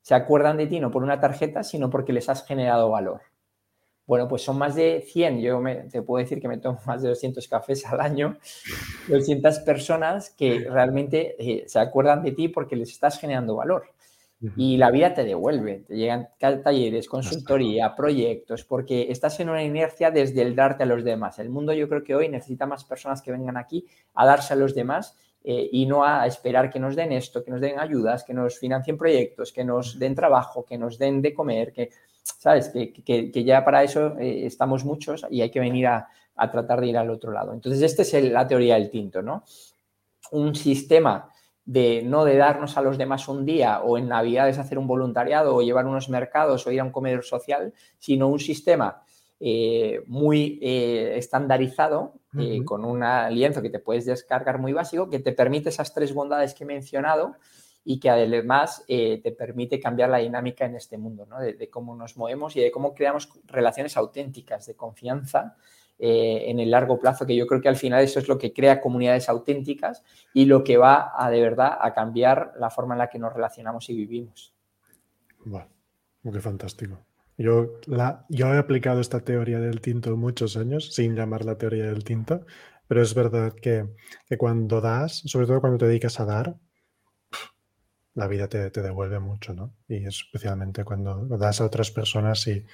[0.00, 3.31] se acuerdan de ti no por una tarjeta, sino porque les has generado valor.
[4.06, 5.40] Bueno, pues son más de 100.
[5.40, 8.36] Yo te puedo decir que me tomo más de 200 cafés al año.
[9.08, 13.84] 200 personas que realmente eh, se acuerdan de ti porque les estás generando valor.
[14.56, 15.84] y la vida te devuelve.
[15.86, 21.04] Te llegan talleres, consultoría, proyectos, porque estás en una inercia desde el darte a los
[21.04, 21.38] demás.
[21.38, 24.56] El mundo yo creo que hoy necesita más personas que vengan aquí a darse a
[24.56, 28.24] los demás eh, y no a esperar que nos den esto, que nos den ayudas,
[28.24, 31.90] que nos financien proyectos, que nos den trabajo, que nos den de comer, que,
[32.22, 32.70] ¿sabes?
[32.70, 36.88] Que, ya para eso eh, estamos muchos y hay que venir a, a, tratar de
[36.88, 37.52] ir al otro lado.
[37.52, 39.44] Entonces, esta es la teoría del tinto, ¿no?
[40.30, 41.30] Un sistema
[41.64, 45.54] de no de darnos a los demás un día o en Navidades hacer un voluntariado
[45.54, 49.02] o llevar unos mercados o ir a un comedor social, sino un sistema
[49.38, 55.18] eh, muy eh, estandarizado eh, con un lienzo que te puedes descargar muy básico que
[55.18, 57.34] te permite esas tres bondades que he mencionado
[57.84, 61.40] y que además te permite cambiar la dinámica en este mundo, ¿no?
[61.40, 65.56] de, cómo nos movemos y de cómo creamos relaciones auténticas de confianza
[66.04, 68.52] eh, en el largo plazo, que yo creo que al final eso es lo que
[68.52, 70.02] crea comunidades auténticas
[70.34, 73.32] y lo que va a de verdad a cambiar la forma en la que nos
[73.32, 74.52] relacionamos y vivimos.
[75.44, 75.68] Bueno,
[76.24, 76.98] qué fantástico.
[77.38, 81.84] Yo, la, yo he aplicado esta teoría del tinto muchos años, sin llamar la teoría
[81.84, 82.46] del tinto,
[82.88, 83.86] pero es verdad que,
[84.38, 86.56] cuando das, sobre todo cuando te dedicas a dar,
[88.14, 89.74] la vida te, te, devuelve mucho, ¿no?
[89.88, 92.64] Y especialmente cuando das a otras personas y,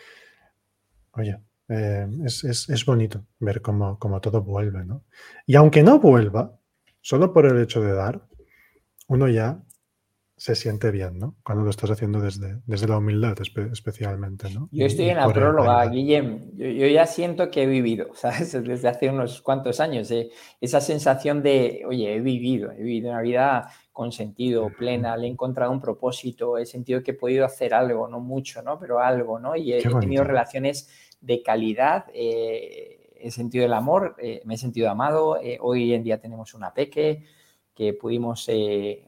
[1.13, 5.05] oye, eh, es, bonito ver cómo, todo vuelve, ¿no?
[5.47, 6.59] Y aunque no vuelva,
[7.01, 8.23] solo por el hecho de dar,
[9.07, 9.63] uno ya
[10.37, 11.37] se siente bien, ¿no?
[11.43, 13.37] Cuando lo estás haciendo desde, desde la humildad
[13.73, 14.69] especialmente, ¿no?
[14.71, 16.57] Yo estoy en la próloga, Guillem.
[16.57, 18.53] Yo, ya siento que he vivido, ¿sabes?
[18.53, 20.11] Desde hace unos cuantos años.
[20.11, 20.31] ¿eh?
[20.61, 23.69] Esa sensación de, oye, he vivido, he vivido una vida
[23.99, 28.07] con sentido, plena, le he encontrado un propósito, he sentido que he podido hacer algo,
[28.07, 28.79] no mucho, ¿no?
[28.79, 29.57] Pero algo, ¿no?
[29.57, 30.89] Y he tenido relaciones
[31.21, 35.41] de calidad, eh, he sentido el amor, eh, me he sentido amado.
[35.43, 37.25] Eh, hoy en día tenemos una peque
[37.75, 38.49] que pudimos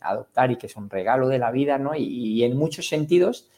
[0.00, 1.94] adoptar y que es un regalo de la vida, ¿no?
[1.94, 3.48] Y, en muchos sentidos,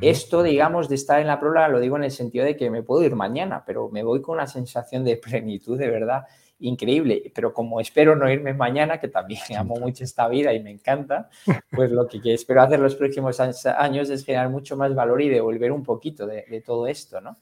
[0.00, 2.84] esto, digamos, de estar en la prueba, lo digo en el sentido de que me
[2.84, 6.22] puedo ir mañana, pero me voy con una sensación de plenitud, de verdad,
[6.60, 7.32] increíble.
[7.34, 11.28] Pero como espero no irme mañana, que también amo mucho esta vida y me encanta,
[11.70, 15.72] pues lo que, espero hacer los próximos años es generar mucho más valor y devolver
[15.72, 17.36] un poquito de, de todo esto, ¿no?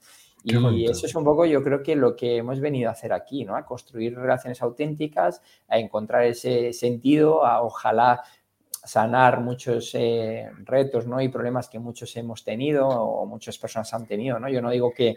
[0.47, 3.45] Y eso es un poco, yo creo que lo que hemos venido a hacer aquí,
[3.45, 3.57] ¿no?
[3.57, 8.23] A construir relaciones auténticas, a encontrar ese sentido, a ojalá
[8.71, 11.21] sanar muchos eh, retos, ¿no?
[11.21, 14.49] Y problemas que muchos hemos tenido o muchas personas han tenido, ¿no?
[14.49, 15.17] Yo no digo que,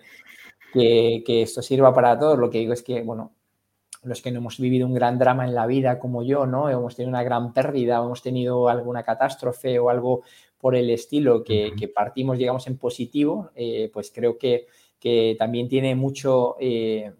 [0.73, 3.35] que, que esto sirva para todos, lo que digo es que, bueno,
[4.03, 6.69] los que no hemos vivido un gran drama en la vida como yo, ¿no?
[6.69, 10.21] Hemos tenido una gran pérdida, hemos tenido alguna catástrofe o algo
[10.57, 14.67] por el estilo que, que partimos, digamos, en positivo, eh, pues creo que
[14.99, 17.13] que también tiene mucho, eh,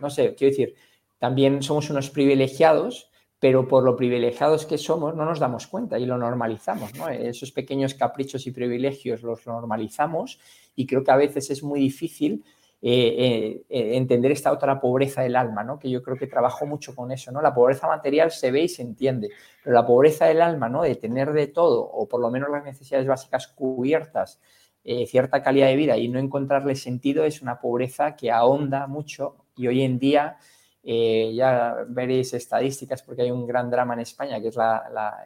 [0.00, 0.74] no sé, quiero decir,
[1.18, 3.10] también somos unos privilegiados,
[3.40, 7.08] pero por lo privilegiados que somos no nos damos cuenta y lo normalizamos, ¿no?
[7.08, 10.40] Esos pequeños caprichos y privilegios los normalizamos
[10.74, 12.44] y creo que a veces es muy difícil
[12.80, 15.80] eh, eh, entender esta otra pobreza del alma, ¿no?
[15.80, 17.42] Que yo creo que trabajo mucho con eso, ¿no?
[17.42, 19.30] La pobreza material se ve y se entiende,
[19.64, 20.82] pero la pobreza del alma, ¿no?
[20.82, 24.40] De tener de todo, o por lo menos las necesidades básicas cubiertas,
[24.84, 29.44] eh, cierta calidad de vida y no encontrarle sentido es una pobreza que ahonda mucho
[29.56, 30.38] y hoy en día
[30.84, 34.56] ya veréis estadísticas porque hay un gran drama en España que es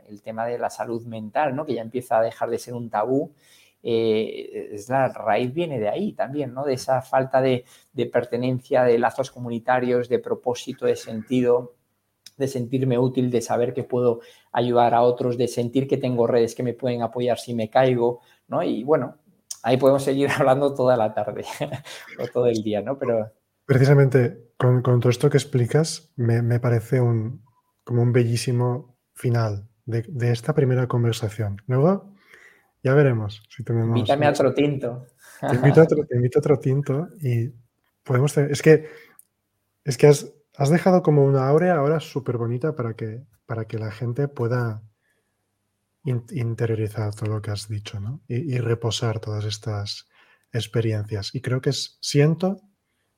[0.09, 1.65] el tema de la salud mental, ¿no?
[1.65, 3.33] que ya empieza a dejar de ser un tabú.
[3.83, 6.65] Eh, es la raíz viene de ahí también, ¿no?
[6.65, 11.75] de esa falta de, de pertenencia, de lazos comunitarios, de propósito, de sentido,
[12.37, 14.21] de sentirme útil, de saber que puedo
[14.53, 18.21] ayudar a otros, de sentir que tengo redes que me pueden apoyar si me caigo,
[18.49, 18.63] ¿no?
[18.63, 19.17] Y bueno,
[19.63, 21.45] ahí podemos seguir hablando toda la tarde
[22.19, 22.99] o todo el día, ¿no?
[22.99, 23.31] Pero...
[23.65, 27.45] Precisamente con, todo esto que explicas, me, parece un,
[27.85, 31.63] como un bellísimo final de, esta primera conversación.
[31.67, 32.12] Luego
[32.83, 33.97] ya veremos si tenemos...
[33.97, 35.07] Invítame a otro tinto.
[35.41, 37.53] Te invito a otro, invito a otro tinto y
[38.03, 38.51] podemos tener...
[38.51, 38.89] Es que,
[39.85, 43.79] es que has, has dejado como una aurea ahora súper bonita para que, para que
[43.79, 44.83] la gente pueda
[46.05, 48.21] interiorizar todo lo que has dicho ¿no?
[48.27, 50.09] y, reposar todas estas
[50.53, 51.35] experiencias.
[51.35, 52.61] Y creo que es, siento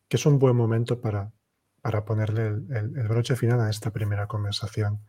[0.08, 1.32] que es un buen momento para,
[1.80, 5.00] para ponerle el, broche final a esta primera conversación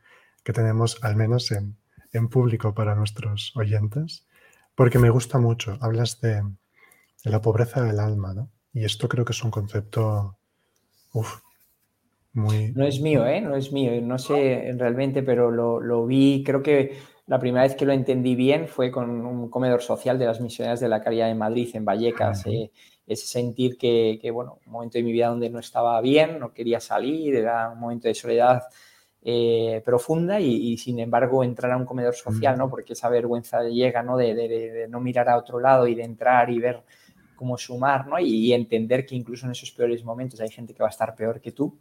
[0.43, 1.77] que tenemos, al menos en,
[2.13, 4.25] en público para nuestros oyentes,
[4.75, 5.77] porque me gusta mucho.
[5.81, 6.43] Hablas de,
[7.23, 8.51] la pobreza del alma, ¿no?
[8.73, 10.37] Y esto creo que es un concepto
[12.33, 12.73] muy...
[12.73, 13.41] No es mío, ¿eh?
[13.41, 13.91] No es mío.
[14.01, 16.97] No sé realmente, pero lo, lo vi, creo que
[17.27, 20.79] la primera vez que lo entendí bien fue con un comedor social de las misioneras
[20.79, 22.45] de la Caridad de Madrid, en Vallecas.
[22.45, 22.71] Eh,
[23.07, 26.79] ese sentir que, bueno, un momento de mi vida donde no estaba bien, no quería
[26.79, 28.63] salir, era un momento de soledad
[29.27, 32.69] eh, profunda y, sin embargo entrar a un comedor social, ¿no?
[32.69, 34.17] Porque esa vergüenza llega, ¿no?
[34.17, 36.83] De, no mirar a otro lado y de entrar y ver
[37.35, 38.19] cómo sumar, ¿no?
[38.19, 41.41] Y, entender que incluso en esos peores momentos hay gente que va a estar peor
[41.41, 41.75] que tú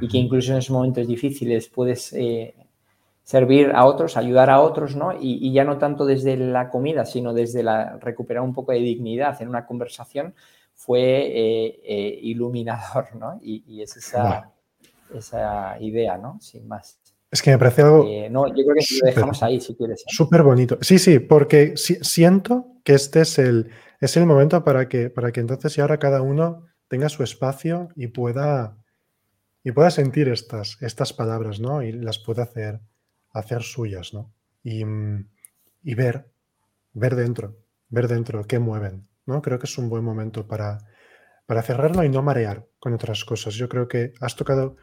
[0.00, 2.56] y que incluso en esos momentos difíciles puedes eh,
[3.22, 5.12] servir a otros, ayudar a otros, ¿no?
[5.16, 9.40] Y, ya no tanto desde la comida, sino desde la recuperar un poco de dignidad
[9.40, 10.34] en una conversación
[10.74, 13.38] fue eh, iluminador, ¿no?
[13.40, 14.50] Y, es esa
[15.14, 16.38] esa idea, ¿no?
[16.40, 17.00] Sin más.
[17.30, 18.06] Es que me parece algo.
[18.08, 20.00] Eh, no, yo creo que lo dejamos ahí si quieres.
[20.00, 20.04] ¿eh?
[20.08, 20.78] Súper bonito.
[20.80, 25.40] Sí, sí, porque siento que este es el, es el momento para que, para que
[25.40, 28.76] entonces y ahora cada uno tenga su espacio y pueda,
[29.62, 31.82] y pueda sentir estas, estas palabras, ¿no?
[31.82, 32.80] Y las pueda hacer,
[33.32, 34.32] hacer suyas, ¿no?
[34.64, 34.82] Y,
[35.84, 36.26] y ver,
[36.92, 37.56] ver dentro,
[37.88, 39.40] ver dentro qué mueven, ¿no?
[39.40, 40.78] Creo que es un buen momento para,
[41.46, 43.54] para cerrarlo y no marear con otras cosas.
[43.54, 44.76] Yo creo que has tocado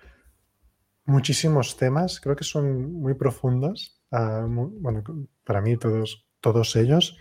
[1.08, 5.04] muchísimos temas, creo que son muy profundos, ah, bueno,
[5.44, 7.18] para mí todos, todos ellos,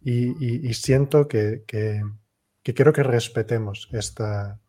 [0.00, 2.02] y, siento que, que,
[2.62, 4.60] quiero que respetemos esta,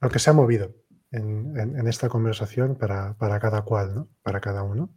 [0.00, 0.74] lo que se ha movido
[1.12, 4.08] en, esta conversación para, cada cual, ¿no?
[4.22, 4.90] para cada uno.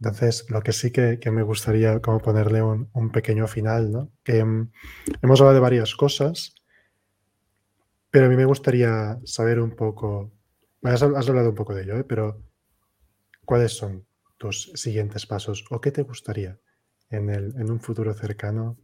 [0.00, 4.10] Entonces, lo que sí que, me gustaría como ponerle un, pequeño final, ¿no?
[4.22, 4.70] que mm,
[5.22, 6.54] hemos hablado de varias cosas,
[8.10, 10.35] pero a mí me gustaría saber un poco
[10.86, 12.04] Has, hablado un poco de ello, ¿eh?
[12.04, 12.42] pero
[13.44, 14.06] ¿cuáles son
[14.38, 16.58] tus siguientes pasos o qué te gustaría
[17.10, 18.76] en, el, en un futuro cercano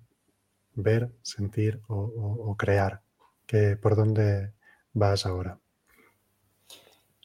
[0.75, 3.03] ver, sentir o, crear?
[3.47, 4.53] Que, ¿Por dónde
[4.93, 5.61] vas ahora?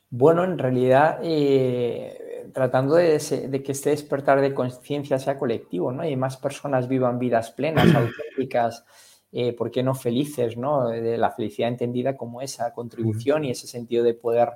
[0.10, 3.18] Bueno, en realidad, eh, tratando de,
[3.64, 6.06] que este despertar de conciencia sea colectivo, ¿no?
[6.06, 8.86] Y más personas vivan vidas plenas, auténticas,
[9.32, 10.90] eh, ¿por qué no felices, ¿no?
[10.90, 14.54] De la felicidad entendida como esa contribución y ese sentido de poder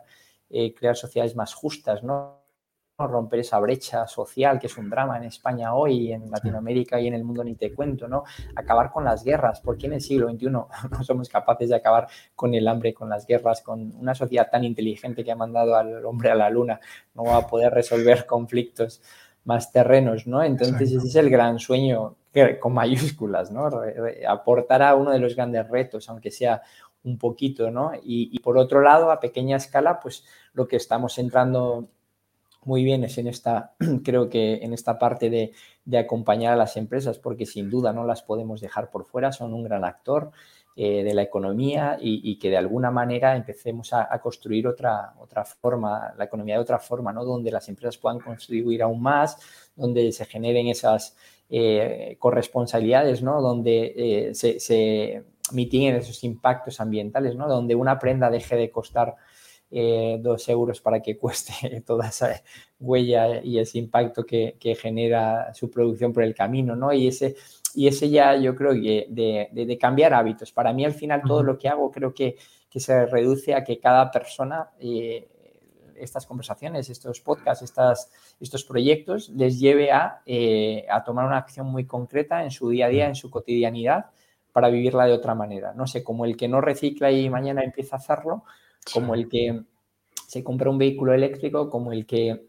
[0.49, 2.41] eh, crear sociedades más justas, ¿no?
[3.07, 7.13] romper esa brecha social que es un drama en España hoy, en Latinoamérica y en
[7.13, 8.23] el mundo ni te cuento, ¿no?
[8.55, 10.49] Acabar con las guerras, porque en el siglo XXI
[10.91, 14.63] no somos capaces de acabar con el hambre, con las guerras, con una sociedad tan
[14.63, 16.79] inteligente que ha mandado al hombre a la luna,
[17.15, 19.01] no va a poder resolver conflictos
[19.43, 20.43] más terrenos, ¿no?
[20.43, 22.15] Entonces ese es el gran sueño
[22.59, 23.67] con mayúsculas, ¿no?
[23.67, 26.61] A uno de los grandes retos, aunque sea
[27.03, 27.91] un poquito, ¿no?
[28.03, 31.89] Y, por otro lado, a pequeña escala, pues lo que estamos entrando
[32.63, 33.73] muy bien es en esta,
[34.03, 35.51] creo que en esta parte de,
[35.97, 39.63] acompañar a las empresas, porque sin duda no las podemos dejar por fuera, son un
[39.63, 40.31] gran actor
[40.75, 46.13] eh, de la economía y, que de alguna manera empecemos a, construir otra, otra forma,
[46.17, 47.25] la economía de otra forma, ¿no?
[47.25, 49.37] Donde las empresas puedan contribuir aún más,
[49.75, 51.17] donde se generen esas
[51.53, 53.41] eh, corresponsabilidades, ¿no?
[53.41, 55.21] Donde eh, se,
[55.51, 57.45] mitiguen esos impactos ambientales, ¿no?
[57.49, 59.17] Donde una prenda deje de costar
[59.69, 62.41] eh, dos euros para que cueste toda esa
[62.79, 66.93] huella y ese impacto que, genera su producción por el camino, ¿no?
[66.93, 67.35] Y ese,
[67.75, 70.53] y ese ya yo creo que de, cambiar hábitos.
[70.53, 72.37] Para mí al final todo lo que hago creo que,
[72.73, 74.69] se reduce a que cada persona
[75.95, 79.89] estas conversaciones, estos podcasts, estas, estos proyectos les lleve
[80.25, 84.07] eh, a, tomar una acción muy concreta en su día a día, en su cotidianidad,
[84.51, 85.73] para vivirla de otra manera.
[85.73, 88.43] No sé, como el que no recicla y mañana empieza a hacerlo,
[88.93, 89.61] como el que
[90.27, 92.47] se compra un vehículo eléctrico, como el que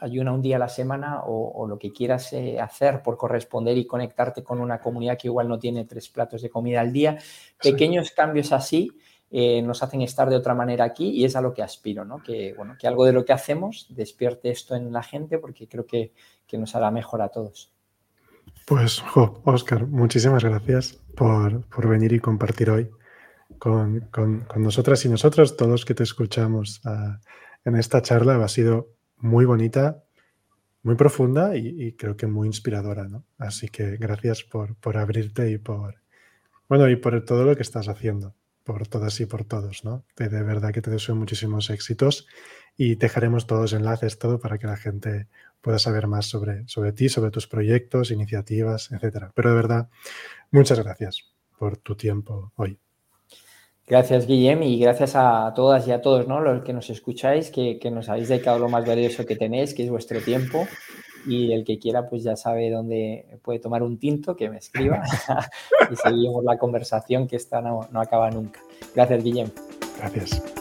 [0.00, 3.86] ayuna un día a la semana o, lo que quieras eh, hacer por corresponder y
[3.86, 7.18] conectarte con una comunidad que igual no tiene tres platos de comida al día.
[7.60, 8.90] Pequeños cambios así
[9.32, 12.20] eh, nos hacen estar de otra manera aquí y es a lo que aspiro, ¿no?
[12.20, 15.86] Que, bueno, que algo de lo que hacemos despierte esto en la gente porque creo
[15.86, 16.12] que,
[16.58, 17.72] nos hará mejor a todos.
[18.66, 19.04] Pues,
[19.44, 22.90] Oscar, muchísimas gracias por, venir y compartir hoy
[23.60, 24.08] con,
[24.56, 27.20] nosotras y nosotros, todos que te escuchamos ah,
[27.64, 28.42] en esta charla.
[28.44, 30.02] Ha sido muy bonita,
[30.82, 33.24] muy profunda y, creo que muy inspiradora, ¿no?
[33.38, 36.02] Así que gracias por, por abrirte y por,
[36.68, 38.34] bueno, y por todo lo que estás haciendo
[38.64, 40.04] por todas y por todos, ¿no?
[40.16, 42.26] De, verdad que te deseo muchísimos éxitos
[42.76, 45.26] y dejaremos todos los enlaces, todo para que la gente
[45.60, 49.32] pueda saber más sobre, sobre ti, sobre tus proyectos, iniciativas, etcétera.
[49.34, 49.88] Pero de verdad,
[50.50, 51.24] muchas gracias
[51.58, 52.78] por tu tiempo hoy.
[53.86, 56.40] Gracias, Guillem, y gracias a todas y a todos, ¿no?
[56.40, 59.82] Los que nos escucháis, que, que nos habéis dedicado lo más valioso que tenéis, que
[59.82, 60.68] es vuestro tiempo
[61.26, 65.02] y el que quiera pues ya sabe dónde puede tomar un tinto, que me escriba
[65.90, 68.60] y seguimos la conversación que esta no, no acaba nunca.
[68.94, 69.50] Gracias, Guillem.
[69.98, 70.59] Gracias.